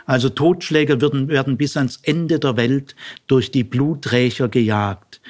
[0.06, 2.96] Also Totschläger werden, werden bis ans Ende der Welt
[3.26, 5.20] durch die Bluträcher gejagt.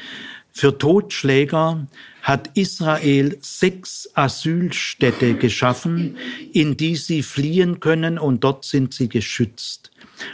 [0.53, 1.87] Für Totschläger
[2.27, 6.16] hat Israel sechs Asylstädte geschaffen,
[6.53, 9.93] in die sie fliehen können und dort sind sie geschützt.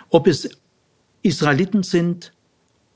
[0.08, 0.48] Ob es
[1.20, 2.32] Israeliten sind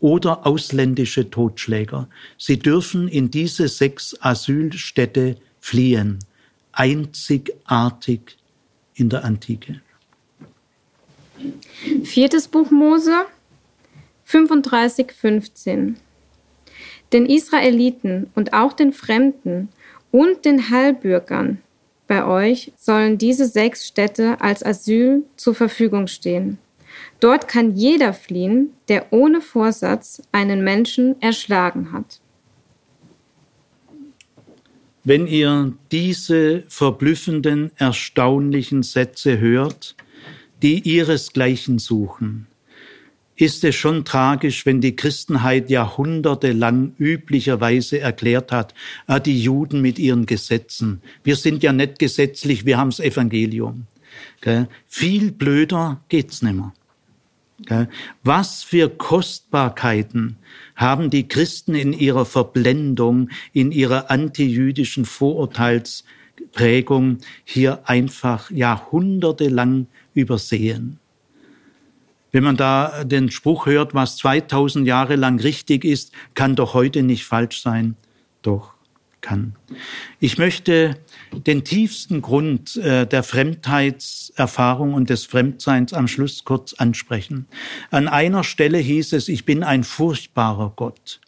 [0.01, 6.18] oder ausländische Totschläger, sie dürfen in diese sechs Asylstädte fliehen.
[6.72, 8.38] Einzigartig
[8.94, 9.82] in der Antike.
[12.03, 13.26] Viertes Buch Mose
[14.24, 15.99] 35, 15.
[17.12, 19.68] Den Israeliten und auch den Fremden
[20.11, 21.61] und den Heilbürgern
[22.07, 26.59] bei euch sollen diese sechs Städte als Asyl zur Verfügung stehen.
[27.20, 32.20] Dort kann jeder fliehen, der ohne Vorsatz einen Menschen erschlagen hat.
[35.02, 39.94] Wenn ihr diese verblüffenden, erstaunlichen Sätze hört,
[40.62, 42.48] die ihresgleichen suchen,
[43.37, 48.74] ist es schon tragisch, wenn die Christenheit jahrhundertelang üblicherweise erklärt hat,
[49.07, 51.03] ah, die Juden mit ihren Gesetzen.
[51.22, 53.87] Wir sind ja nicht gesetzlich, wir haben's Evangelium.
[54.41, 54.68] Gell?
[54.87, 56.72] Viel blöder geht's nimmer.
[58.22, 60.37] Was für Kostbarkeiten
[60.74, 70.99] haben die Christen in ihrer Verblendung, in ihrer antijüdischen Vorurteilsprägung hier einfach jahrhundertelang übersehen.
[72.37, 77.03] Wenn man da den Spruch hört, was 2000 Jahre lang richtig ist, kann doch heute
[77.03, 77.97] nicht falsch sein.
[78.43, 78.74] Doch
[79.22, 79.57] kann.
[80.20, 80.99] Ich möchte
[81.32, 87.47] den tiefsten Grund äh, der Fremdheitserfahrung und des Fremdseins am Schluss kurz ansprechen.
[87.91, 91.22] An einer Stelle hieß es, ich bin ein furchtbarer Gott.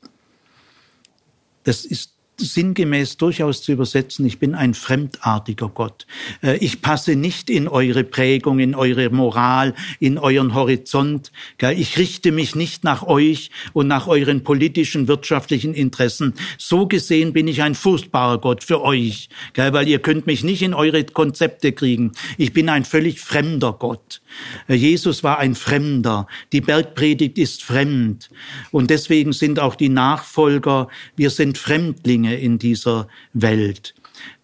[1.64, 6.06] Das ist sinngemäß durchaus zu übersetzen, ich bin ein fremdartiger Gott.
[6.42, 11.32] Äh, ich passe nicht in eure Prägung, in eure Moral, in euren Horizont.
[11.76, 16.34] Ich richte mich nicht nach euch und nach euren politischen, wirtschaftlichen Interessen.
[16.56, 20.74] So gesehen bin ich ein furchtbarer Gott für euch, weil ihr könnt mich nicht in
[20.74, 22.12] eure Konzepte kriegen.
[22.36, 24.20] Ich bin ein völlig fremder Gott.
[24.68, 26.26] Äh, Jesus war ein Fremder.
[26.52, 28.28] Die Bergpredigt ist fremd.
[28.70, 33.94] Und deswegen sind auch die Nachfolger, wir sind Fremdlinge in dieser Welt.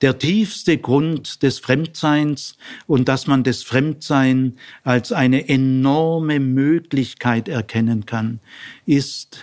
[0.00, 2.56] Der tiefste Grund des Fremdseins
[2.86, 4.54] und dass man das Fremdsein
[4.84, 8.40] als eine enorme Möglichkeit erkennen kann,
[8.86, 9.40] ist,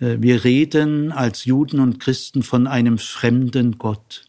[0.00, 4.24] äh, wir reden als Juden und Christen von einem fremden Gott.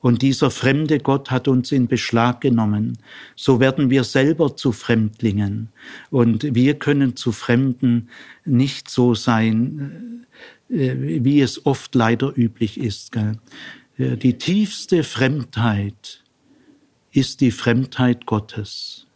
[0.00, 2.98] Und dieser fremde Gott hat uns in Beschlag genommen.
[3.34, 5.70] So werden wir selber zu Fremdlingen.
[6.10, 8.08] Und wir können zu Fremden
[8.44, 10.26] nicht so sein, äh,
[10.68, 13.12] wie es oft leider üblich ist.
[13.98, 16.22] Die tiefste Fremdheit
[17.12, 19.06] ist die Fremdheit Gottes.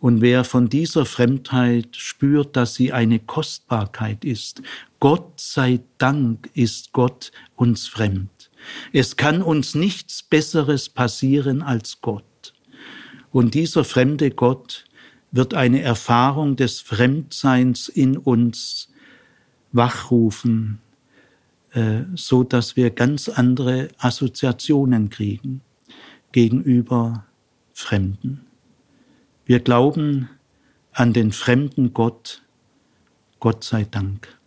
[0.00, 4.62] Und wer von dieser Fremdheit spürt, dass sie eine Kostbarkeit ist,
[4.98, 8.50] Gott sei Dank ist Gott uns fremd.
[8.92, 12.54] Es kann uns nichts Besseres passieren als Gott.
[13.30, 14.84] Und dieser fremde Gott
[15.30, 18.88] wird eine Erfahrung des Fremdseins in uns
[19.72, 20.80] wachrufen,
[21.72, 25.62] äh, so dass wir ganz andere Assoziationen kriegen
[26.32, 27.24] gegenüber
[27.72, 28.46] Fremden.
[29.44, 30.28] Wir glauben
[30.92, 32.42] an den fremden Gott,
[33.40, 34.38] Gott sei Dank.